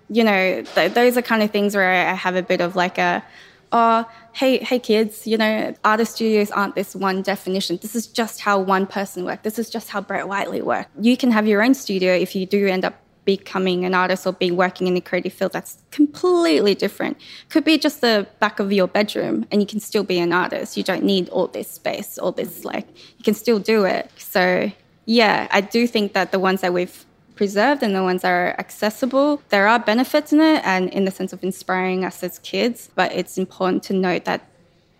You 0.09 0.23
know, 0.23 0.63
th- 0.63 0.93
those 0.93 1.17
are 1.17 1.21
kind 1.21 1.43
of 1.43 1.51
things 1.51 1.75
where 1.75 2.09
I 2.09 2.13
have 2.13 2.35
a 2.35 2.43
bit 2.43 2.61
of 2.61 2.75
like 2.75 2.97
a, 2.97 3.23
oh, 3.71 4.05
hey, 4.33 4.57
hey 4.57 4.79
kids, 4.79 5.25
you 5.25 5.37
know, 5.37 5.73
artist 5.83 6.15
studios 6.15 6.51
aren't 6.51 6.75
this 6.75 6.95
one 6.95 7.21
definition. 7.21 7.79
This 7.81 7.95
is 7.95 8.07
just 8.07 8.41
how 8.41 8.59
one 8.59 8.85
person 8.85 9.25
worked. 9.25 9.43
This 9.43 9.57
is 9.57 9.69
just 9.69 9.89
how 9.89 10.01
Brett 10.01 10.27
Whiteley 10.27 10.61
worked. 10.61 10.89
You 10.99 11.17
can 11.17 11.31
have 11.31 11.47
your 11.47 11.63
own 11.63 11.73
studio 11.73 12.13
if 12.13 12.35
you 12.35 12.45
do 12.45 12.67
end 12.67 12.85
up 12.85 12.95
becoming 13.25 13.85
an 13.85 13.93
artist 13.93 14.27
or 14.27 14.33
being 14.33 14.55
working 14.55 14.87
in 14.87 14.93
the 14.93 15.01
creative 15.01 15.33
field 15.33 15.53
that's 15.53 15.77
completely 15.91 16.75
different. 16.75 17.17
Could 17.49 17.63
be 17.63 17.77
just 17.77 18.01
the 18.01 18.27
back 18.39 18.59
of 18.59 18.71
your 18.71 18.87
bedroom 18.87 19.45
and 19.51 19.61
you 19.61 19.67
can 19.67 19.79
still 19.79 20.03
be 20.03 20.19
an 20.19 20.33
artist. 20.33 20.77
You 20.77 20.83
don't 20.83 21.03
need 21.03 21.29
all 21.29 21.47
this 21.47 21.69
space 21.69 22.17
all 22.17 22.31
this 22.31 22.65
like 22.65 22.87
you 23.17 23.23
can 23.23 23.33
still 23.33 23.59
do 23.59 23.85
it. 23.85 24.09
So 24.17 24.71
yeah 25.05 25.47
i 25.51 25.61
do 25.61 25.85
think 25.85 26.13
that 26.13 26.31
the 26.31 26.39
ones 26.39 26.61
that 26.61 26.73
we've 26.73 27.05
preserved 27.35 27.81
and 27.81 27.95
the 27.95 28.03
ones 28.03 28.21
that 28.21 28.29
are 28.29 28.55
accessible 28.59 29.41
there 29.49 29.67
are 29.67 29.79
benefits 29.79 30.31
in 30.31 30.39
it 30.39 30.61
and 30.63 30.89
in 30.89 31.05
the 31.05 31.11
sense 31.11 31.33
of 31.33 31.43
inspiring 31.43 32.05
us 32.05 32.23
as 32.23 32.39
kids 32.39 32.89
but 32.95 33.11
it's 33.11 33.37
important 33.37 33.81
to 33.83 33.93
note 33.93 34.23
that 34.25 34.47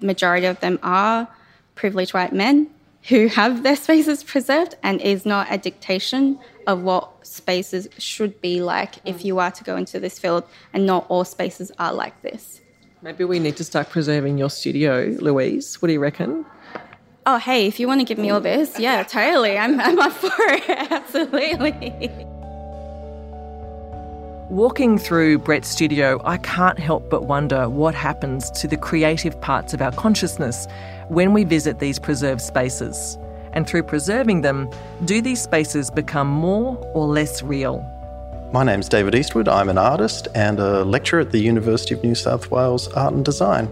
majority 0.02 0.46
of 0.46 0.60
them 0.60 0.80
are 0.82 1.28
privileged 1.76 2.14
white 2.14 2.34
men 2.34 2.68
who 3.10 3.28
have 3.28 3.64
their 3.64 3.76
spaces 3.76 4.24
preserved 4.24 4.76
and 4.82 5.02
is 5.02 5.26
not 5.26 5.48
a 5.50 5.58
dictation 5.58 6.40
of 6.68 6.82
what 6.84 7.26
spaces 7.26 7.88
should 7.98 8.40
be 8.42 8.62
like 8.62 8.96
if 9.06 9.26
you 9.26 9.40
are 9.40 9.52
to 9.52 9.64
go 9.64 9.76
into 9.76 10.00
this 10.00 10.18
field 10.18 10.44
and 10.74 10.86
not 10.86 11.06
all 11.10 11.26
spaces 11.26 11.72
are 11.80 11.94
like 11.94 12.22
this. 12.22 12.62
Maybe 13.02 13.26
we 13.26 13.40
need 13.40 13.58
to 13.58 13.66
start 13.66 13.90
preserving 13.90 14.38
your 14.38 14.50
studio, 14.50 15.16
Louise. 15.20 15.82
What 15.82 15.88
do 15.88 15.94
you 15.94 16.00
reckon? 16.00 16.46
Oh, 17.26 17.38
hey, 17.38 17.68
if 17.68 17.80
you 17.80 17.88
want 17.88 18.00
to 18.00 18.06
give 18.06 18.18
me 18.18 18.30
all 18.30 18.40
this, 18.40 18.80
yeah, 18.80 19.04
totally. 19.04 19.58
I'm, 19.58 19.80
I'm 19.80 20.00
up 20.00 20.14
for 20.14 20.30
it. 20.38 20.70
Absolutely. 20.92 22.10
Walking 24.50 24.98
through 24.98 25.40
Brett's 25.40 25.68
studio, 25.68 26.22
I 26.24 26.38
can't 26.38 26.78
help 26.78 27.10
but 27.10 27.24
wonder 27.26 27.68
what 27.68 27.96
happens 27.96 28.52
to 28.52 28.68
the 28.68 28.78
creative 28.78 29.40
parts 29.42 29.74
of 29.74 29.82
our 29.82 29.92
consciousness 29.94 30.68
when 31.14 31.34
we 31.34 31.44
visit 31.44 31.80
these 31.80 32.00
preserved 32.00 32.42
spaces. 32.42 33.18
And 33.54 33.68
through 33.68 33.84
preserving 33.84 34.42
them, 34.42 34.70
do 35.06 35.22
these 35.22 35.42
spaces 35.42 35.92
become 35.92 36.28
more 36.28 36.76
or 36.94 37.08
less 37.08 37.44
real? 37.44 37.88
My 38.52 38.64
name's 38.64 38.90
David 38.90 39.16
Eastwood. 39.16 39.48
I'm 39.48 39.70
an 39.70 39.78
artist 39.78 40.28
and 40.36 40.60
a 40.60 40.84
lecturer 40.84 41.22
at 41.22 41.32
the 41.32 41.40
University 41.40 41.94
of 41.94 42.04
New 42.04 42.16
South 42.16 42.52
Wales 42.52 42.88
Art 42.90 43.14
and 43.14 43.24
Design. 43.24 43.68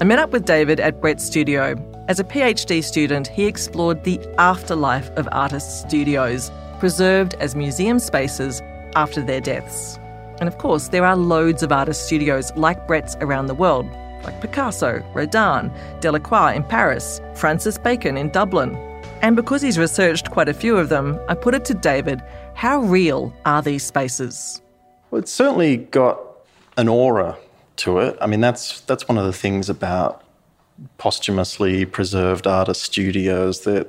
I 0.00 0.04
met 0.04 0.18
up 0.18 0.30
with 0.30 0.44
David 0.44 0.80
at 0.80 1.00
Brett's 1.00 1.24
studio. 1.24 1.76
As 2.08 2.18
a 2.18 2.24
PhD 2.24 2.82
student, 2.82 3.28
he 3.28 3.46
explored 3.46 4.04
the 4.04 4.20
afterlife 4.38 5.10
of 5.16 5.28
artists' 5.32 5.80
studios, 5.80 6.50
preserved 6.80 7.34
as 7.40 7.54
museum 7.54 7.98
spaces 7.98 8.60
after 8.94 9.22
their 9.22 9.40
deaths. 9.40 9.98
And 10.40 10.48
of 10.48 10.58
course, 10.58 10.88
there 10.88 11.04
are 11.04 11.16
loads 11.16 11.62
of 11.62 11.72
artist 11.72 12.06
studios 12.06 12.52
like 12.56 12.86
Brett's 12.86 13.16
around 13.20 13.46
the 13.46 13.54
world, 13.54 13.86
like 14.24 14.40
Picasso, 14.40 15.04
Rodin, 15.14 15.70
Delacroix 16.00 16.54
in 16.54 16.64
Paris, 16.64 17.20
Francis 17.34 17.78
Bacon 17.78 18.16
in 18.16 18.30
Dublin. 18.30 18.74
And 19.22 19.36
because 19.36 19.62
he's 19.62 19.78
researched 19.78 20.30
quite 20.30 20.48
a 20.48 20.54
few 20.54 20.76
of 20.76 20.88
them, 20.88 21.18
I 21.28 21.34
put 21.34 21.54
it 21.54 21.64
to 21.66 21.74
David 21.74 22.22
how 22.54 22.80
real 22.80 23.34
are 23.44 23.60
these 23.60 23.84
spaces? 23.84 24.62
Well, 25.10 25.20
it's 25.20 25.32
certainly 25.32 25.76
got 25.76 26.20
an 26.76 26.88
aura 26.88 27.36
to 27.76 27.98
it. 27.98 28.16
I 28.20 28.26
mean, 28.26 28.40
that's 28.40 28.80
that's 28.82 29.08
one 29.08 29.18
of 29.18 29.26
the 29.26 29.32
things 29.32 29.68
about 29.68 30.24
posthumously 30.98 31.84
preserved 31.84 32.46
artist 32.46 32.82
studios 32.82 33.60
that 33.60 33.88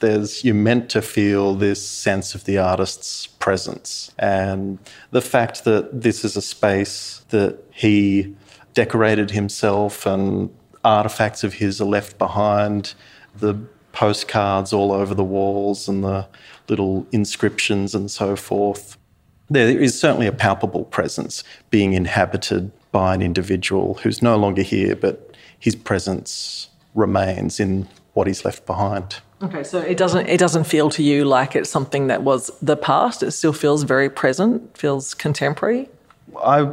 there's 0.00 0.44
you're 0.44 0.54
meant 0.54 0.90
to 0.90 1.00
feel 1.00 1.54
this 1.54 1.86
sense 1.86 2.34
of 2.34 2.44
the 2.44 2.58
artist's 2.58 3.26
presence 3.26 4.12
and 4.18 4.78
the 5.10 5.22
fact 5.22 5.64
that 5.64 6.02
this 6.02 6.24
is 6.24 6.36
a 6.36 6.42
space 6.42 7.24
that 7.30 7.58
he 7.72 8.34
decorated 8.76 9.30
himself 9.30 10.06
and 10.06 10.54
artifacts 10.84 11.42
of 11.42 11.54
his 11.54 11.80
are 11.80 11.86
left 11.86 12.18
behind 12.18 12.94
the 13.34 13.54
postcards 13.92 14.72
all 14.72 14.92
over 14.92 15.14
the 15.14 15.24
walls 15.24 15.88
and 15.88 16.04
the 16.04 16.28
little 16.68 17.06
inscriptions 17.10 17.94
and 17.94 18.10
so 18.10 18.36
forth 18.36 18.98
there 19.48 19.68
is 19.68 19.98
certainly 19.98 20.26
a 20.26 20.32
palpable 20.32 20.84
presence 20.84 21.42
being 21.70 21.94
inhabited 21.94 22.70
by 22.92 23.14
an 23.14 23.22
individual 23.22 23.94
who's 24.02 24.20
no 24.20 24.36
longer 24.36 24.62
here 24.62 24.94
but 24.94 25.34
his 25.58 25.74
presence 25.74 26.68
remains 26.94 27.58
in 27.58 27.88
what 28.12 28.26
he's 28.26 28.44
left 28.44 28.66
behind. 28.66 29.16
Okay, 29.42 29.62
so 29.62 29.78
it 29.80 29.96
doesn't 29.96 30.26
it 30.26 30.38
doesn't 30.38 30.64
feel 30.64 30.88
to 30.90 31.02
you 31.02 31.24
like 31.24 31.54
it's 31.54 31.68
something 31.68 32.06
that 32.06 32.22
was 32.22 32.50
the 32.62 32.76
past. 32.76 33.22
It 33.22 33.32
still 33.32 33.52
feels 33.52 33.82
very 33.82 34.08
present, 34.08 34.76
feels 34.76 35.12
contemporary. 35.12 35.88
I 36.42 36.72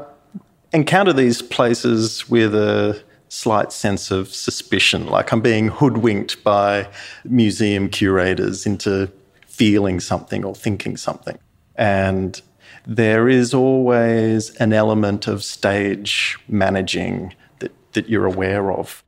encounter 0.74 1.14
these 1.14 1.42
places 1.42 2.28
with 2.30 2.56
a 2.56 3.02
slight 3.30 3.72
sense 3.72 4.12
of 4.12 4.28
suspicion, 4.28 5.08
like 5.08 5.32
I'm 5.32 5.42
being 5.42 5.70
hoodwinked 5.70 6.44
by 6.44 6.88
museum 7.24 7.90
curators 7.90 8.66
into 8.66 9.12
feeling 9.48 10.00
something 10.00 10.44
or 10.44 10.56
thinking 10.56 10.98
something. 10.98 11.38
And 11.76 12.42
there 12.86 13.30
is 13.30 13.54
always 13.54 14.50
an 14.56 14.74
element 14.74 15.28
of 15.28 15.44
stage 15.44 16.38
managing 16.48 17.34
that, 17.60 17.72
that 17.94 18.10
you're 18.10 18.26
aware 18.26 18.72
of. 18.72 19.04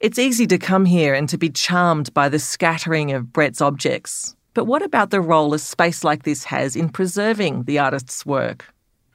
It's 0.00 0.18
easy 0.18 0.46
to 0.48 0.58
come 0.58 0.84
here 0.84 1.14
and 1.14 1.28
to 1.28 1.38
be 1.38 1.48
charmed 1.48 2.12
by 2.12 2.28
the 2.28 2.38
scattering 2.38 3.12
of 3.12 3.32
Brett's 3.32 3.60
objects. 3.60 4.34
But 4.52 4.64
what 4.64 4.82
about 4.82 5.10
the 5.10 5.20
role 5.20 5.54
a 5.54 5.58
space 5.58 6.02
like 6.02 6.24
this 6.24 6.44
has 6.44 6.76
in 6.76 6.88
preserving 6.88 7.64
the 7.64 7.78
artist's 7.78 8.26
work? 8.26 8.66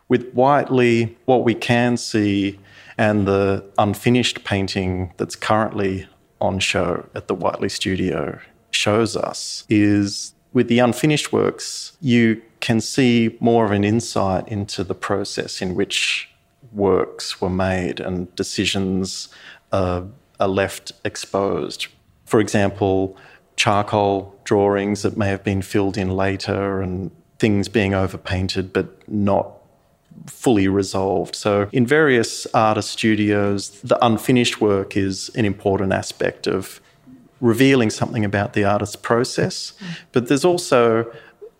With 0.10 0.32
Whiteley, 0.32 1.17
what 1.26 1.43
we 1.43 1.54
can 1.54 1.98
see 1.98 2.60
and 2.98 3.28
the 3.28 3.63
unfinished 3.78 4.43
painting 4.43 5.13
that's 5.17 5.36
currently 5.36 6.08
on 6.39 6.60
show 6.60 7.08
at 7.13 7.28
the 7.28 7.36
Whiteley 7.36 7.70
studio 7.70 8.39
shows 8.72 9.15
us 9.15 9.65
is 9.70 10.34
with 10.54 10.67
the 10.67 10.80
unfinished 10.80 11.32
works, 11.32 11.98
you 12.02 12.41
can 12.60 12.82
see 12.82 13.38
more 13.39 13.65
of 13.65 13.72
an 13.72 13.84
insight 13.84 14.48
into 14.48 14.84
the 14.84 14.96
process 14.96 15.62
in 15.62 15.76
which 15.76 16.30
works 16.72 17.39
were 17.39 17.50
made 17.50 18.00
and 18.00 18.34
decisions 18.36 19.30
uh, 19.72 20.02
are 20.39 20.48
left 20.48 20.91
exposed. 21.04 21.88
For 22.26 22.39
example, 22.39 23.15
charcoal 23.56 24.36
drawings 24.43 25.02
that 25.02 25.17
may 25.17 25.30
have 25.30 25.43
been 25.43 25.62
filled 25.62 25.98
in 25.98 26.10
later 26.10 26.82
and 26.82 27.12
things 27.39 27.67
being 27.67 27.93
overpainted 27.93 28.74
but 28.74 29.08
not 29.08 29.57
fully 30.25 30.67
resolved. 30.67 31.36
So, 31.36 31.69
in 31.71 31.86
various 31.86 32.45
artist 32.53 32.89
studios, 32.89 33.69
the 33.82 34.03
unfinished 34.06 34.60
work 34.60 34.97
is 34.97 35.30
an 35.36 35.45
important 35.45 35.93
aspect 35.93 36.47
of 36.47 36.82
revealing 37.39 37.89
something 37.89 38.25
about 38.25 38.53
the 38.53 38.63
artist's 38.63 38.95
process. 38.95 39.73
Mm. 39.80 39.86
But 40.12 40.27
there's 40.27 40.45
also, 40.45 41.12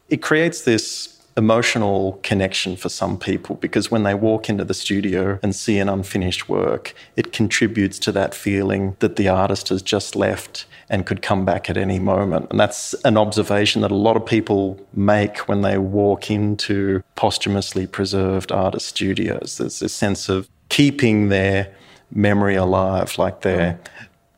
it 0.10 0.22
creates 0.22 0.64
this 0.64 1.17
emotional 1.38 2.20
connection 2.24 2.76
for 2.76 2.90
some 2.90 3.18
people 3.18 3.56
because 3.58 3.92
when 3.92 4.02
they 4.02 4.16
walk 4.16 4.50
into 4.50 4.66
the 4.66 4.74
studio 4.74 5.40
and 5.44 5.56
see 5.56 5.78
an 5.78 5.88
unfinished 5.88 6.50
work, 6.50 6.96
it 7.16 7.32
contributes 7.32 8.00
to 8.00 8.12
that 8.12 8.34
feeling 8.34 8.98
that 9.00 9.18
the 9.18 9.28
artist 9.28 9.70
has 9.70 9.84
just 9.84 10.16
left 10.16 10.66
and 10.90 11.06
could 11.06 11.22
come 11.22 11.46
back 11.46 11.70
at 11.70 11.78
any 11.78 12.00
moment. 12.00 12.48
And 12.50 12.60
that's 12.60 12.96
an 13.06 13.18
observation 13.18 13.84
that 13.84 13.92
a 13.92 13.96
lot 13.96 14.18
of 14.18 14.26
people 14.26 14.80
make 14.94 15.48
when 15.48 15.62
they 15.62 15.78
walk 15.78 16.32
into 16.32 17.04
posthumously 17.16 17.86
preserved 17.86 18.52
artist 18.52 18.88
studios. 18.88 19.58
There's 19.60 19.80
this 19.80 19.94
sense 19.94 20.30
of 20.30 20.50
keeping 20.70 21.30
their 21.30 21.72
memory 22.10 22.56
alive, 22.56 23.18
like 23.20 23.42
they're, 23.42 23.80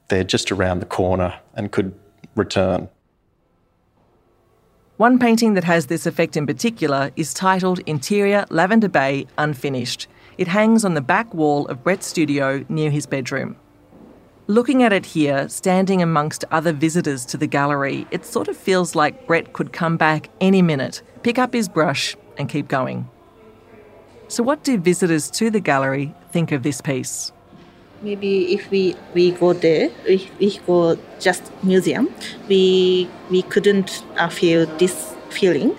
they're 0.09 0.23
just 0.25 0.51
around 0.51 0.79
the 0.79 0.85
corner 0.85 1.39
and 1.53 1.71
could 1.71 1.93
return. 2.35 2.89
One 4.99 5.17
painting 5.17 5.53
that 5.53 5.63
has 5.63 5.85
this 5.85 6.05
effect 6.05 6.35
in 6.35 6.45
particular 6.45 7.11
is 7.15 7.33
titled 7.33 7.79
Interior 7.85 8.45
Lavender 8.49 8.89
Bay 8.89 9.27
Unfinished. 9.37 10.09
It 10.37 10.49
hangs 10.49 10.83
on 10.83 10.93
the 10.93 10.99
back 10.99 11.33
wall 11.33 11.65
of 11.67 11.85
Brett's 11.85 12.05
studio 12.05 12.65
near 12.67 12.91
his 12.91 13.05
bedroom. 13.05 13.55
Looking 14.47 14.83
at 14.83 14.91
it 14.91 15.05
here, 15.05 15.47
standing 15.47 16.01
amongst 16.01 16.43
other 16.51 16.73
visitors 16.73 17.25
to 17.27 17.37
the 17.37 17.47
gallery, 17.47 18.07
it 18.11 18.25
sort 18.25 18.49
of 18.49 18.57
feels 18.57 18.93
like 18.93 19.25
Brett 19.25 19.53
could 19.53 19.71
come 19.71 19.95
back 19.95 20.29
any 20.41 20.61
minute, 20.61 21.01
pick 21.23 21.39
up 21.39 21.53
his 21.53 21.69
brush, 21.69 22.17
and 22.37 22.49
keep 22.49 22.67
going. 22.67 23.09
So, 24.27 24.43
what 24.43 24.65
do 24.65 24.77
visitors 24.77 25.31
to 25.31 25.49
the 25.49 25.61
gallery 25.61 26.13
think 26.33 26.51
of 26.51 26.63
this 26.63 26.81
piece? 26.81 27.31
Maybe 28.01 28.53
if 28.53 28.69
we 28.71 28.95
we 29.13 29.31
go 29.31 29.53
there 29.53 29.89
if 30.05 30.39
we 30.39 30.57
go 30.65 30.97
just 31.19 31.51
museum 31.63 32.07
we 32.47 33.09
we 33.29 33.41
couldn't 33.41 34.03
uh, 34.17 34.29
feel 34.29 34.65
this 34.77 35.15
feeling. 35.29 35.75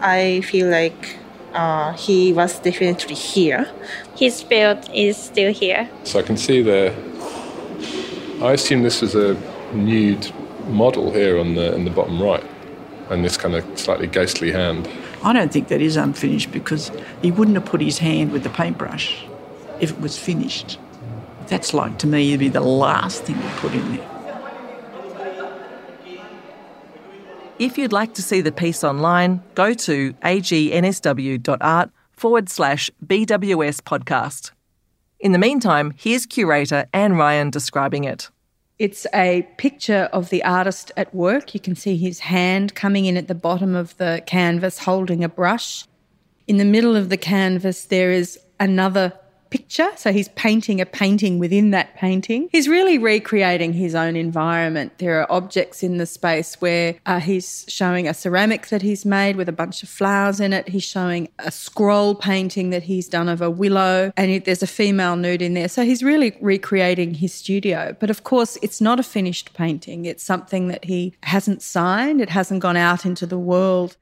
I 0.00 0.40
feel 0.40 0.68
like 0.68 1.16
uh, 1.52 1.92
he 1.92 2.32
was 2.32 2.58
definitely 2.58 3.14
here. 3.14 3.70
His 4.16 4.36
spirit 4.36 4.88
is 4.94 5.16
still 5.16 5.52
here. 5.52 5.88
So 6.04 6.18
i 6.18 6.22
can 6.22 6.36
see 6.36 6.62
the 6.62 6.92
i 8.42 8.52
assume 8.52 8.82
this 8.82 9.02
is 9.02 9.14
a 9.14 9.36
nude 9.74 10.32
model 10.68 11.12
here 11.12 11.38
on 11.38 11.54
the 11.54 11.74
in 11.74 11.84
the 11.84 11.90
bottom 11.90 12.22
right 12.22 12.44
and 13.10 13.24
this 13.24 13.36
kind 13.36 13.54
of 13.54 13.64
slightly 13.78 14.06
ghostly 14.06 14.52
hand. 14.52 14.88
I 15.22 15.32
don't 15.32 15.52
think 15.52 15.68
that 15.68 15.82
is 15.82 15.96
unfinished 15.96 16.52
because 16.52 16.90
he 17.22 17.30
wouldn't 17.30 17.56
have 17.56 17.66
put 17.66 17.80
his 17.80 17.98
hand 17.98 18.32
with 18.32 18.42
the 18.42 18.50
paintbrush 18.50 19.26
if 19.80 19.90
it 19.92 20.00
was 20.00 20.18
finished. 20.18 20.78
That's 21.48 21.74
like 21.74 21.98
to 21.98 22.06
me, 22.06 22.28
it'd 22.28 22.40
be 22.40 22.48
the 22.48 22.60
last 22.60 23.24
thing 23.24 23.40
to 23.40 23.48
put 23.56 23.72
in 23.72 23.96
there. 23.96 24.06
If 27.58 27.76
you'd 27.76 27.92
like 27.92 28.14
to 28.14 28.22
see 28.22 28.40
the 28.40 28.52
piece 28.52 28.82
online, 28.82 29.42
go 29.54 29.74
to 29.74 30.12
agnsw.art 30.14 31.90
forward 32.12 32.48
slash 32.48 32.90
BWS 33.04 33.82
podcast. 33.82 34.52
In 35.18 35.32
the 35.32 35.38
meantime, 35.38 35.92
here's 35.98 36.24
curator 36.24 36.86
Anne 36.94 37.14
Ryan 37.14 37.50
describing 37.50 38.04
it. 38.04 38.30
It's 38.78 39.06
a 39.12 39.46
picture 39.58 40.08
of 40.10 40.30
the 40.30 40.42
artist 40.42 40.90
at 40.96 41.14
work. 41.14 41.52
You 41.52 41.60
can 41.60 41.76
see 41.76 41.98
his 41.98 42.20
hand 42.20 42.74
coming 42.74 43.04
in 43.04 43.18
at 43.18 43.28
the 43.28 43.34
bottom 43.34 43.76
of 43.76 43.94
the 43.98 44.22
canvas 44.24 44.78
holding 44.78 45.22
a 45.22 45.28
brush. 45.28 45.84
In 46.46 46.56
the 46.56 46.64
middle 46.64 46.96
of 46.96 47.10
the 47.10 47.18
canvas, 47.18 47.84
there 47.84 48.10
is 48.10 48.38
another 48.58 49.12
picture. 49.50 49.90
So 49.96 50.12
he's 50.12 50.28
painting 50.28 50.80
a 50.80 50.86
painting 50.86 51.38
within 51.38 51.70
that 51.70 51.94
painting. 51.96 52.48
He's 52.52 52.68
really 52.68 52.98
recreating 52.98 53.72
his 53.72 53.94
own 53.94 54.16
environment. 54.16 54.98
There 54.98 55.20
are 55.20 55.30
objects 55.30 55.82
in 55.82 55.98
the 55.98 56.06
space 56.06 56.54
where 56.60 56.96
uh, 57.06 57.20
he's 57.20 57.64
showing 57.68 58.08
a 58.08 58.14
ceramic 58.14 58.68
that 58.68 58.82
he's 58.82 59.04
made 59.04 59.36
with 59.36 59.48
a 59.48 59.52
bunch 59.52 59.82
of 59.82 59.88
flowers 59.88 60.40
in 60.40 60.52
it. 60.52 60.68
He's 60.68 60.84
showing 60.84 61.28
a 61.38 61.50
scroll 61.50 62.14
painting 62.14 62.70
that 62.70 62.84
he's 62.84 63.08
done 63.08 63.28
of 63.28 63.42
a 63.42 63.50
willow, 63.50 64.12
and 64.16 64.30
it, 64.30 64.44
there's 64.44 64.62
a 64.62 64.66
female 64.66 65.16
nude 65.16 65.42
in 65.42 65.54
there. 65.54 65.68
So 65.68 65.84
he's 65.84 66.02
really 66.02 66.36
recreating 66.40 67.14
his 67.14 67.34
studio. 67.34 67.96
But 67.98 68.10
of 68.10 68.24
course, 68.24 68.56
it's 68.62 68.80
not 68.80 69.00
a 69.00 69.02
finished 69.02 69.52
painting. 69.54 70.04
It's 70.04 70.22
something 70.22 70.68
that 70.68 70.84
he 70.84 71.14
hasn't 71.22 71.62
signed. 71.62 72.20
It 72.20 72.30
hasn't 72.30 72.60
gone 72.60 72.76
out 72.76 73.04
into 73.04 73.26
the 73.26 73.38
world. 73.38 73.96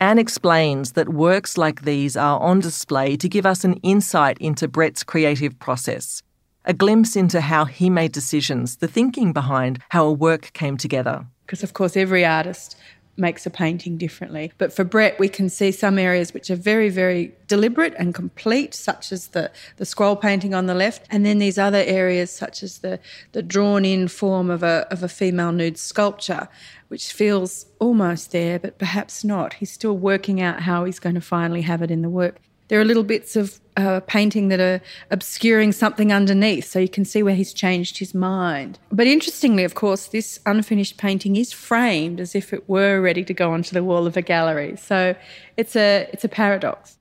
Anne 0.00 0.18
explains 0.18 0.92
that 0.92 1.08
works 1.08 1.58
like 1.58 1.82
these 1.82 2.16
are 2.16 2.38
on 2.38 2.60
display 2.60 3.16
to 3.16 3.28
give 3.28 3.44
us 3.44 3.64
an 3.64 3.74
insight 3.82 4.38
into 4.38 4.68
Brett's 4.68 5.02
creative 5.02 5.58
process, 5.58 6.22
a 6.64 6.72
glimpse 6.72 7.16
into 7.16 7.40
how 7.40 7.64
he 7.64 7.90
made 7.90 8.12
decisions, 8.12 8.76
the 8.76 8.86
thinking 8.86 9.32
behind 9.32 9.80
how 9.88 10.06
a 10.06 10.12
work 10.12 10.52
came 10.52 10.76
together. 10.76 11.26
Because, 11.44 11.64
of 11.64 11.72
course, 11.72 11.96
every 11.96 12.24
artist 12.24 12.76
makes 13.18 13.46
a 13.46 13.50
painting 13.50 13.96
differently. 13.96 14.52
But 14.58 14.72
for 14.72 14.84
Brett, 14.84 15.18
we 15.18 15.28
can 15.28 15.48
see 15.48 15.72
some 15.72 15.98
areas 15.98 16.32
which 16.32 16.50
are 16.50 16.56
very, 16.56 16.88
very 16.88 17.34
deliberate 17.46 17.94
and 17.98 18.14
complete, 18.14 18.74
such 18.74 19.12
as 19.12 19.28
the, 19.28 19.50
the 19.76 19.84
scroll 19.84 20.16
painting 20.16 20.54
on 20.54 20.66
the 20.66 20.74
left, 20.74 21.06
and 21.10 21.26
then 21.26 21.38
these 21.38 21.58
other 21.58 21.82
areas, 21.86 22.30
such 22.30 22.62
as 22.62 22.78
the, 22.78 23.00
the 23.32 23.42
drawn 23.42 23.84
in 23.84 24.08
form 24.08 24.50
of 24.50 24.62
a, 24.62 24.86
of 24.90 25.02
a 25.02 25.08
female 25.08 25.52
nude 25.52 25.78
sculpture 25.78 26.48
which 26.88 27.12
feels 27.12 27.66
almost 27.78 28.32
there, 28.32 28.58
but 28.58 28.78
perhaps 28.78 29.22
not. 29.22 29.54
He's 29.54 29.70
still 29.70 29.96
working 29.96 30.40
out 30.40 30.62
how 30.62 30.84
he's 30.84 30.98
going 30.98 31.14
to 31.14 31.20
finally 31.20 31.62
have 31.62 31.82
it 31.82 31.90
in 31.90 32.02
the 32.02 32.08
work. 32.08 32.40
There 32.68 32.80
are 32.80 32.84
little 32.84 33.04
bits 33.04 33.36
of 33.36 33.60
uh, 33.78 34.00
painting 34.00 34.48
that 34.48 34.60
are 34.60 34.80
obscuring 35.10 35.72
something 35.72 36.12
underneath, 36.12 36.68
so 36.68 36.80
you 36.80 36.88
can 36.88 37.04
see 37.04 37.22
where 37.22 37.34
he's 37.34 37.52
changed 37.52 37.98
his 37.98 38.12
mind. 38.12 38.78
But 38.90 39.06
interestingly, 39.06 39.62
of 39.62 39.74
course, 39.74 40.06
this 40.06 40.40
unfinished 40.44 40.98
painting 40.98 41.36
is 41.36 41.52
framed 41.52 42.18
as 42.18 42.34
if 42.34 42.52
it 42.52 42.68
were 42.68 43.00
ready 43.00 43.24
to 43.24 43.32
go 43.32 43.52
onto 43.52 43.72
the 43.72 43.84
wall 43.84 44.06
of 44.06 44.16
a 44.16 44.22
gallery. 44.22 44.76
So 44.76 45.14
it's 45.56 45.76
a 45.76 46.08
it's 46.12 46.24
a 46.24 46.28
paradox. 46.28 46.98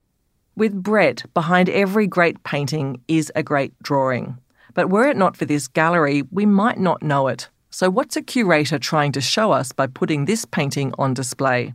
With 0.56 0.84
Brett, 0.84 1.26
behind 1.34 1.70
every 1.70 2.08
great 2.08 2.44
painting 2.44 3.02
is 3.08 3.32
a 3.36 3.44
great 3.44 3.74
drawing. 3.82 4.38
But 4.74 4.90
were 4.90 5.08
it 5.08 5.18
not 5.18 5.36
for 5.36 5.46
this 5.46 5.68
gallery, 5.68 6.24
we 6.32 6.46
might 6.46 6.80
not 6.80 7.02
know 7.02 7.28
it. 7.28 7.50
So, 7.72 7.90
what's 7.90 8.16
a 8.16 8.22
curator 8.22 8.80
trying 8.80 9.12
to 9.13 9.22
show 9.22 9.52
us 9.52 9.72
by 9.72 9.88
putting 9.88 10.26
this 10.26 10.46
painting 10.46 10.94
on 10.98 11.13
display? 11.13 11.74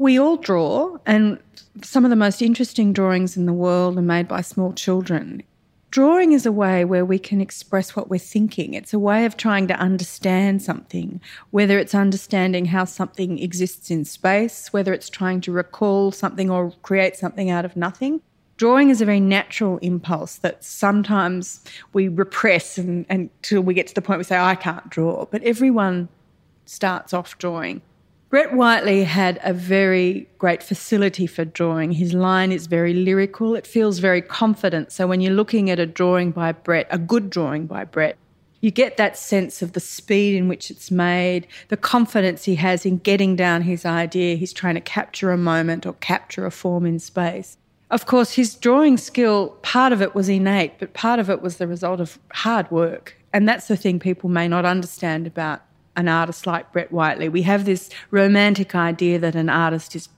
We 0.00 0.18
all 0.18 0.38
draw, 0.38 0.96
and 1.04 1.38
some 1.82 2.06
of 2.06 2.10
the 2.10 2.16
most 2.16 2.40
interesting 2.40 2.94
drawings 2.94 3.36
in 3.36 3.44
the 3.44 3.52
world 3.52 3.98
are 3.98 4.00
made 4.00 4.28
by 4.28 4.40
small 4.40 4.72
children. 4.72 5.42
Drawing 5.90 6.32
is 6.32 6.46
a 6.46 6.52
way 6.52 6.86
where 6.86 7.04
we 7.04 7.18
can 7.18 7.38
express 7.42 7.94
what 7.94 8.08
we're 8.08 8.18
thinking. 8.18 8.72
It's 8.72 8.94
a 8.94 8.98
way 8.98 9.26
of 9.26 9.36
trying 9.36 9.68
to 9.68 9.74
understand 9.74 10.62
something, 10.62 11.20
whether 11.50 11.78
it's 11.78 11.94
understanding 11.94 12.64
how 12.64 12.86
something 12.86 13.38
exists 13.40 13.90
in 13.90 14.06
space, 14.06 14.72
whether 14.72 14.94
it's 14.94 15.10
trying 15.10 15.42
to 15.42 15.52
recall 15.52 16.12
something 16.12 16.48
or 16.48 16.72
create 16.80 17.16
something 17.16 17.50
out 17.50 17.66
of 17.66 17.76
nothing. 17.76 18.22
Drawing 18.56 18.88
is 18.88 19.02
a 19.02 19.04
very 19.04 19.20
natural 19.20 19.76
impulse 19.82 20.36
that 20.36 20.64
sometimes 20.64 21.62
we 21.92 22.08
repress 22.08 22.78
and, 22.78 23.04
until 23.10 23.60
we 23.60 23.74
get 23.74 23.86
to 23.88 23.94
the 23.94 24.00
point 24.00 24.16
we 24.16 24.24
say, 24.24 24.38
I 24.38 24.54
can't 24.54 24.88
draw. 24.88 25.26
But 25.26 25.42
everyone 25.42 26.08
starts 26.64 27.12
off 27.12 27.36
drawing. 27.36 27.82
Brett 28.30 28.54
Whiteley 28.54 29.02
had 29.02 29.40
a 29.42 29.52
very 29.52 30.28
great 30.38 30.62
facility 30.62 31.26
for 31.26 31.44
drawing. 31.44 31.90
His 31.90 32.14
line 32.14 32.52
is 32.52 32.68
very 32.68 32.94
lyrical, 32.94 33.56
it 33.56 33.66
feels 33.66 33.98
very 33.98 34.22
confident. 34.22 34.92
So 34.92 35.08
when 35.08 35.20
you're 35.20 35.32
looking 35.32 35.68
at 35.68 35.80
a 35.80 35.86
drawing 35.86 36.30
by 36.30 36.52
Brett, 36.52 36.86
a 36.90 36.98
good 36.98 37.28
drawing 37.28 37.66
by 37.66 37.84
Brett, 37.84 38.16
you 38.60 38.70
get 38.70 38.96
that 38.98 39.18
sense 39.18 39.62
of 39.62 39.72
the 39.72 39.80
speed 39.80 40.36
in 40.36 40.46
which 40.46 40.70
it's 40.70 40.92
made, 40.92 41.48
the 41.68 41.76
confidence 41.76 42.44
he 42.44 42.54
has 42.54 42.86
in 42.86 42.98
getting 42.98 43.34
down 43.34 43.62
his 43.62 43.84
idea. 43.84 44.36
He's 44.36 44.52
trying 44.52 44.76
to 44.76 44.80
capture 44.80 45.32
a 45.32 45.36
moment 45.36 45.84
or 45.84 45.94
capture 45.94 46.46
a 46.46 46.52
form 46.52 46.86
in 46.86 47.00
space. 47.00 47.56
Of 47.90 48.06
course, 48.06 48.34
his 48.34 48.54
drawing 48.54 48.96
skill, 48.96 49.56
part 49.62 49.92
of 49.92 50.00
it 50.00 50.14
was 50.14 50.28
innate, 50.28 50.78
but 50.78 50.94
part 50.94 51.18
of 51.18 51.28
it 51.30 51.42
was 51.42 51.56
the 51.56 51.66
result 51.66 51.98
of 51.98 52.20
hard 52.32 52.70
work. 52.70 53.16
And 53.32 53.48
that's 53.48 53.66
the 53.66 53.76
thing 53.76 53.98
people 53.98 54.30
may 54.30 54.46
not 54.46 54.64
understand 54.64 55.26
about 55.26 55.62
an 55.96 56.08
artist 56.08 56.46
like 56.46 56.72
Brett 56.72 56.92
Whiteley. 56.92 57.28
We 57.28 57.42
have 57.42 57.64
this 57.64 57.90
romantic 58.10 58.74
idea 58.74 59.18
that 59.18 59.34
an 59.34 59.48
artist 59.48 59.94
is 59.94 60.08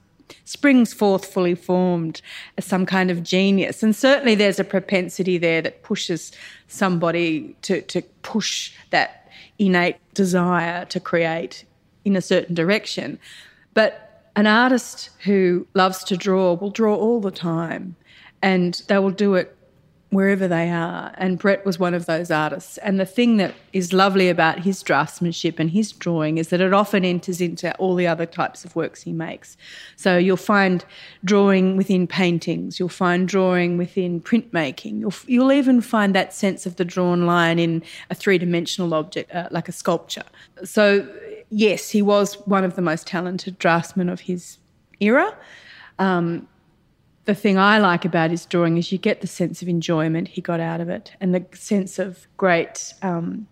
springs 0.44 0.94
forth 0.94 1.26
fully 1.26 1.54
formed 1.54 2.22
as 2.56 2.64
some 2.64 2.86
kind 2.86 3.10
of 3.10 3.22
genius. 3.22 3.82
And 3.82 3.94
certainly 3.94 4.34
there's 4.34 4.58
a 4.58 4.64
propensity 4.64 5.38
there 5.38 5.60
that 5.62 5.82
pushes 5.82 6.32
somebody 6.68 7.54
to, 7.62 7.82
to 7.82 8.02
push 8.22 8.72
that 8.90 9.28
innate 9.58 9.96
desire 10.14 10.84
to 10.86 11.00
create 11.00 11.64
in 12.04 12.16
a 12.16 12.22
certain 12.22 12.54
direction. 12.54 13.18
But 13.74 14.24
an 14.34 14.46
artist 14.46 15.10
who 15.24 15.66
loves 15.74 16.02
to 16.04 16.16
draw 16.16 16.54
will 16.54 16.70
draw 16.70 16.94
all 16.94 17.20
the 17.20 17.30
time 17.30 17.96
and 18.42 18.82
they 18.88 18.98
will 18.98 19.10
do 19.10 19.34
it 19.34 19.56
wherever 20.12 20.46
they 20.46 20.70
are. 20.70 21.10
And 21.16 21.38
Brett 21.38 21.64
was 21.64 21.78
one 21.78 21.94
of 21.94 22.04
those 22.04 22.30
artists. 22.30 22.76
And 22.78 23.00
the 23.00 23.06
thing 23.06 23.38
that 23.38 23.54
is 23.72 23.94
lovely 23.94 24.28
about 24.28 24.58
his 24.58 24.82
draftsmanship 24.82 25.58
and 25.58 25.70
his 25.70 25.90
drawing 25.90 26.36
is 26.36 26.48
that 26.48 26.60
it 26.60 26.74
often 26.74 27.02
enters 27.02 27.40
into 27.40 27.74
all 27.76 27.94
the 27.94 28.06
other 28.06 28.26
types 28.26 28.62
of 28.62 28.76
works 28.76 29.02
he 29.02 29.12
makes. 29.12 29.56
So 29.96 30.18
you'll 30.18 30.36
find 30.36 30.84
drawing 31.24 31.78
within 31.78 32.06
paintings, 32.06 32.78
you'll 32.78 32.90
find 32.90 33.26
drawing 33.26 33.78
within 33.78 34.20
printmaking, 34.20 35.00
you'll, 35.00 35.14
you'll 35.26 35.52
even 35.52 35.80
find 35.80 36.14
that 36.14 36.34
sense 36.34 36.66
of 36.66 36.76
the 36.76 36.84
drawn 36.84 37.24
line 37.24 37.58
in 37.58 37.82
a 38.10 38.14
three 38.14 38.36
dimensional 38.36 38.92
object, 38.92 39.34
uh, 39.34 39.48
like 39.50 39.66
a 39.66 39.72
sculpture. 39.72 40.24
So, 40.62 41.08
yes, 41.48 41.88
he 41.88 42.02
was 42.02 42.34
one 42.46 42.64
of 42.64 42.76
the 42.76 42.82
most 42.82 43.06
talented 43.06 43.58
draftsmen 43.58 44.10
of 44.10 44.20
his 44.20 44.58
era. 45.00 45.34
Um, 45.98 46.48
the 47.24 47.34
thing 47.34 47.56
I 47.56 47.78
like 47.78 48.04
about 48.04 48.30
his 48.30 48.46
drawing 48.46 48.78
is 48.78 48.90
you 48.90 48.98
get 48.98 49.20
the 49.20 49.26
sense 49.26 49.62
of 49.62 49.68
enjoyment 49.68 50.28
he 50.28 50.40
got 50.40 50.60
out 50.60 50.80
of 50.80 50.88
it 50.88 51.12
and 51.20 51.34
the 51.34 51.44
sense 51.56 51.98
of 51.98 52.26
great 52.36 52.92
um, 53.02 53.46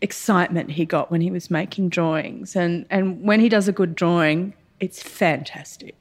excitement 0.00 0.72
he 0.72 0.84
got 0.84 1.10
when 1.10 1.20
he 1.20 1.30
was 1.30 1.50
making 1.50 1.90
drawings. 1.90 2.56
And, 2.56 2.86
and 2.90 3.22
when 3.22 3.40
he 3.40 3.48
does 3.48 3.68
a 3.68 3.72
good 3.72 3.94
drawing, 3.94 4.54
it's 4.80 5.00
fantastic. 5.02 5.96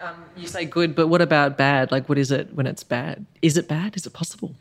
Um, 0.00 0.24
you 0.36 0.48
say 0.48 0.64
good, 0.64 0.94
but 0.94 1.08
what 1.08 1.20
about 1.20 1.56
bad? 1.58 1.92
Like, 1.92 2.08
what 2.08 2.18
is 2.18 2.30
it 2.30 2.54
when 2.54 2.66
it's 2.66 2.82
bad? 2.82 3.26
Is 3.42 3.56
it 3.56 3.68
bad? 3.68 3.96
Is 3.96 4.06
it 4.06 4.12
possible? 4.12 4.54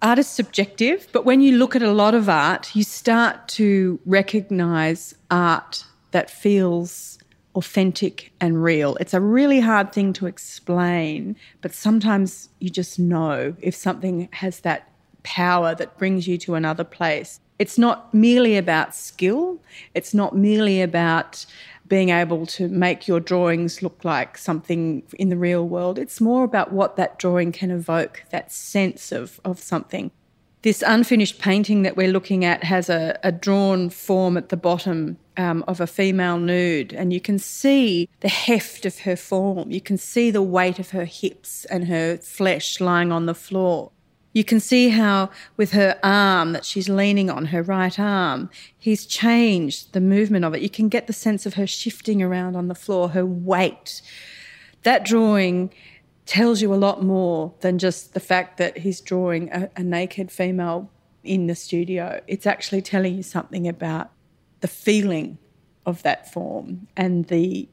Art 0.00 0.18
is 0.18 0.28
subjective, 0.28 1.08
but 1.12 1.24
when 1.24 1.40
you 1.40 1.56
look 1.56 1.74
at 1.74 1.82
a 1.82 1.92
lot 1.92 2.14
of 2.14 2.28
art, 2.28 2.74
you 2.74 2.84
start 2.84 3.48
to 3.48 3.98
recognize 4.04 5.14
art 5.30 5.84
that 6.10 6.30
feels 6.30 7.18
authentic 7.54 8.32
and 8.40 8.62
real. 8.62 8.96
It's 8.96 9.14
a 9.14 9.20
really 9.20 9.60
hard 9.60 9.92
thing 9.92 10.12
to 10.14 10.26
explain, 10.26 11.36
but 11.60 11.72
sometimes 11.72 12.48
you 12.58 12.70
just 12.70 12.98
know 12.98 13.54
if 13.60 13.74
something 13.74 14.28
has 14.32 14.60
that 14.60 14.90
power 15.22 15.74
that 15.74 15.96
brings 15.98 16.26
you 16.28 16.38
to 16.38 16.54
another 16.54 16.84
place. 16.84 17.40
It's 17.58 17.78
not 17.78 18.12
merely 18.12 18.56
about 18.56 18.94
skill, 18.94 19.60
it's 19.94 20.12
not 20.12 20.36
merely 20.36 20.82
about 20.82 21.46
being 21.86 22.08
able 22.08 22.46
to 22.46 22.68
make 22.68 23.06
your 23.06 23.20
drawings 23.20 23.82
look 23.82 24.04
like 24.04 24.38
something 24.38 25.02
in 25.18 25.28
the 25.28 25.36
real 25.36 25.66
world. 25.68 25.98
It's 25.98 26.20
more 26.20 26.44
about 26.44 26.72
what 26.72 26.96
that 26.96 27.18
drawing 27.18 27.52
can 27.52 27.70
evoke, 27.70 28.22
that 28.30 28.50
sense 28.50 29.12
of, 29.12 29.40
of 29.44 29.60
something. 29.60 30.10
This 30.62 30.82
unfinished 30.86 31.38
painting 31.38 31.82
that 31.82 31.96
we're 31.96 32.08
looking 32.08 32.44
at 32.44 32.64
has 32.64 32.88
a, 32.88 33.18
a 33.22 33.30
drawn 33.30 33.90
form 33.90 34.38
at 34.38 34.48
the 34.48 34.56
bottom 34.56 35.18
um, 35.36 35.64
of 35.66 35.80
a 35.80 35.86
female 35.86 36.38
nude, 36.38 36.92
and 36.92 37.12
you 37.12 37.20
can 37.20 37.38
see 37.38 38.08
the 38.20 38.28
heft 38.28 38.86
of 38.86 39.00
her 39.00 39.16
form. 39.16 39.70
You 39.70 39.80
can 39.80 39.96
see 39.96 40.30
the 40.30 40.42
weight 40.42 40.78
of 40.78 40.90
her 40.90 41.04
hips 41.04 41.64
and 41.66 41.88
her 41.88 42.16
flesh 42.18 42.80
lying 42.80 43.12
on 43.12 43.26
the 43.26 43.34
floor. 43.34 43.90
You 44.32 44.42
can 44.42 44.58
see 44.58 44.88
how, 44.88 45.30
with 45.56 45.72
her 45.72 45.98
arm 46.02 46.52
that 46.52 46.64
she's 46.64 46.88
leaning 46.88 47.30
on, 47.30 47.46
her 47.46 47.62
right 47.62 47.96
arm, 47.98 48.50
he's 48.76 49.06
changed 49.06 49.92
the 49.92 50.00
movement 50.00 50.44
of 50.44 50.54
it. 50.54 50.60
You 50.60 50.70
can 50.70 50.88
get 50.88 51.06
the 51.06 51.12
sense 51.12 51.46
of 51.46 51.54
her 51.54 51.68
shifting 51.68 52.20
around 52.20 52.56
on 52.56 52.66
the 52.66 52.74
floor, 52.74 53.10
her 53.10 53.24
weight. 53.24 54.02
That 54.82 55.04
drawing 55.04 55.72
tells 56.26 56.60
you 56.60 56.74
a 56.74 56.76
lot 56.76 57.02
more 57.02 57.54
than 57.60 57.78
just 57.78 58.12
the 58.12 58.20
fact 58.20 58.56
that 58.58 58.78
he's 58.78 59.00
drawing 59.00 59.52
a, 59.52 59.70
a 59.76 59.84
naked 59.84 60.32
female 60.32 60.90
in 61.22 61.46
the 61.46 61.54
studio. 61.54 62.20
It's 62.26 62.46
actually 62.46 62.82
telling 62.82 63.14
you 63.14 63.22
something 63.22 63.68
about 63.68 64.10
the 64.64 64.68
feeling 64.68 65.36
of 65.84 66.02
that 66.04 66.32
form 66.32 66.88
and 66.96 67.26
the 67.26 67.68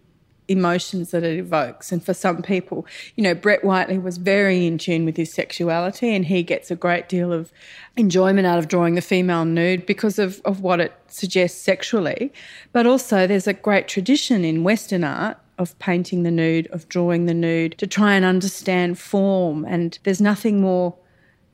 emotions 0.50 1.12
that 1.12 1.24
it 1.24 1.40
evokes. 1.40 1.90
And 1.90 2.04
for 2.04 2.14
some 2.14 2.42
people, 2.42 2.86
you 3.16 3.24
know, 3.24 3.34
Brett 3.34 3.64
Whiteley 3.64 3.98
was 3.98 4.18
very 4.18 4.68
in 4.68 4.78
tune 4.78 5.06
with 5.06 5.16
his 5.16 5.32
sexuality 5.32 6.14
and 6.14 6.26
he 6.26 6.44
gets 6.44 6.70
a 6.70 6.76
great 6.76 7.08
deal 7.08 7.32
of 7.32 7.54
enjoyment 7.96 8.46
out 8.46 8.60
of 8.60 8.68
drawing 8.68 8.96
the 8.96 9.02
female 9.02 9.46
nude 9.46 9.86
because 9.86 10.20
of, 10.20 10.42
of 10.44 10.60
what 10.60 10.82
it 10.82 10.92
suggests 11.08 11.62
sexually. 11.62 12.34
But 12.74 12.86
also, 12.86 13.26
there's 13.26 13.48
a 13.48 13.54
great 13.54 13.88
tradition 13.88 14.44
in 14.44 14.66
Western 14.66 15.06
art 15.06 15.38
of 15.58 15.80
painting 15.80 16.24
the 16.24 16.32
nude, 16.32 16.68
of 16.72 16.90
drawing 16.90 17.26
the 17.26 17.34
nude, 17.34 17.78
to 17.78 17.88
try 17.88 18.16
and 18.16 18.26
understand 18.26 19.00
form. 19.00 19.64
And 19.64 19.98
there's 20.04 20.20
nothing 20.20 20.60
more 20.60 20.94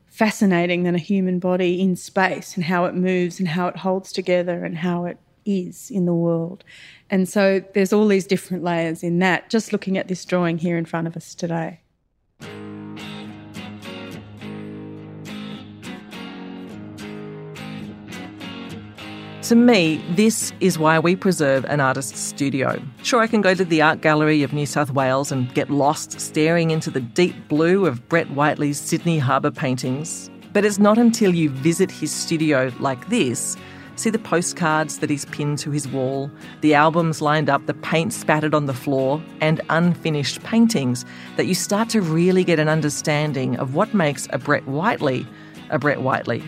fascinating 0.08 0.82
than 0.82 0.96
a 0.96 0.98
human 1.14 1.38
body 1.38 1.80
in 1.80 1.96
space 1.96 2.56
and 2.56 2.66
how 2.66 2.86
it 2.86 2.96
moves 2.96 3.38
and 3.38 3.50
how 3.50 3.68
it 3.68 3.78
holds 3.78 4.12
together 4.12 4.66
and 4.66 4.80
how 4.80 5.06
it 5.06 5.20
is 5.48 5.90
in 5.90 6.06
the 6.06 6.14
world. 6.14 6.64
And 7.10 7.28
so 7.28 7.64
there's 7.74 7.94
all 7.94 8.08
these 8.08 8.28
different 8.28 8.64
layers 8.64 9.02
in 9.02 9.20
that, 9.20 9.50
just 9.50 9.72
looking 9.72 9.98
at 9.98 10.08
this 10.08 10.24
drawing 10.26 10.58
here 10.58 10.78
in 10.78 10.86
front 10.86 11.08
of 11.08 11.16
us 11.16 11.34
today. 11.34 11.80
To 19.48 19.56
me, 19.56 20.04
this 20.10 20.52
is 20.60 20.78
why 20.78 21.00
we 21.00 21.16
preserve 21.16 21.64
an 21.66 21.80
artist's 21.80 22.20
studio. 22.20 22.82
Sure, 23.02 23.22
I 23.22 23.28
can 23.28 23.40
go 23.40 23.54
to 23.54 23.64
the 23.64 23.82
Art 23.82 24.02
Gallery 24.02 24.44
of 24.44 24.52
New 24.52 24.66
South 24.66 24.92
Wales 24.92 25.32
and 25.32 25.54
get 25.54 25.70
lost 25.70 26.20
staring 26.20 26.70
into 26.70 26.92
the 26.92 27.00
deep 27.00 27.34
blue 27.48 27.86
of 27.86 28.10
Brett 28.10 28.30
Whiteley's 28.32 28.78
Sydney 28.78 29.20
Harbour 29.20 29.52
paintings. 29.52 30.30
But 30.52 30.66
it's 30.66 30.80
not 30.80 30.98
until 30.98 31.34
you 31.34 31.50
visit 31.50 31.90
his 31.90 32.12
studio 32.12 32.74
like 32.82 33.08
this, 33.08 33.56
see 34.00 34.10
the 34.10 34.20
postcards 34.20 35.00
that 35.00 35.10
he's 35.10 35.26
pinned 35.26 35.60
to 35.60 35.72
his 35.72 35.88
wall, 35.88 36.32
the 36.62 36.74
albums 36.74 37.22
lined 37.22 37.50
up, 37.50 37.66
the 37.66 37.74
paint 37.74 38.14
spattered 38.14 38.54
on 38.54 38.66
the 38.66 38.74
floor, 38.74 39.22
and 39.42 39.62
unfinished 39.70 40.44
paintings, 40.44 41.06
that 41.36 41.46
you 41.46 41.56
start 41.56 41.90
to 41.90 42.02
really 42.02 42.44
get 42.44 42.60
an 42.60 42.70
understanding 42.70 43.58
of 43.58 43.76
what 43.76 43.94
makes 43.94 44.28
a 44.32 44.38
Brett 44.38 44.68
Whiteley 44.68 45.26
a 45.70 45.80
Brett 45.80 46.02
Whiteley. 46.02 46.44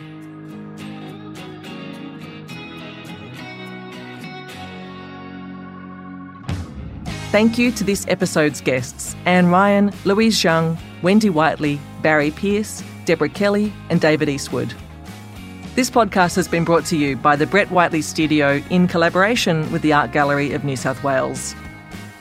Thank 7.31 7.59
you 7.59 7.71
to 7.73 7.83
this 7.83 8.07
episode's 8.07 8.59
guests 8.59 9.15
Anne 9.25 9.47
Ryan, 9.47 9.93
Louise 10.03 10.35
Zhang, 10.37 10.79
Wendy 11.03 11.29
Whiteley, 11.29 11.79
Barry 12.01 12.31
Pearce, 12.31 12.83
Deborah 13.05 13.29
Kelly, 13.29 13.71
and 13.89 14.01
David 14.01 14.29
Eastwood. 14.29 14.73
This 15.75 15.89
podcast 15.89 16.35
has 16.35 16.47
been 16.47 16.65
brought 16.65 16.85
to 16.85 16.97
you 16.97 17.15
by 17.15 17.35
the 17.35 17.45
Brett 17.47 17.71
Whiteley 17.71 18.01
Studio 18.01 18.61
in 18.69 18.87
collaboration 18.87 19.71
with 19.71 19.81
the 19.81 19.93
Art 19.93 20.11
Gallery 20.11 20.51
of 20.53 20.63
New 20.63 20.75
South 20.75 21.03
Wales. 21.03 21.55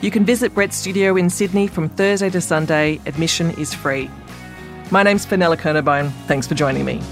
You 0.00 0.10
can 0.10 0.24
visit 0.24 0.54
Brett's 0.54 0.76
studio 0.76 1.16
in 1.16 1.28
Sydney 1.28 1.66
from 1.66 1.88
Thursday 1.88 2.30
to 2.30 2.40
Sunday. 2.40 3.00
Admission 3.06 3.50
is 3.52 3.74
free. 3.74 4.08
My 4.90 5.02
name's 5.02 5.24
Fenella 5.24 5.56
Kernebone. 5.56 6.12
Thanks 6.26 6.46
for 6.46 6.54
joining 6.54 6.84
me. 6.84 7.02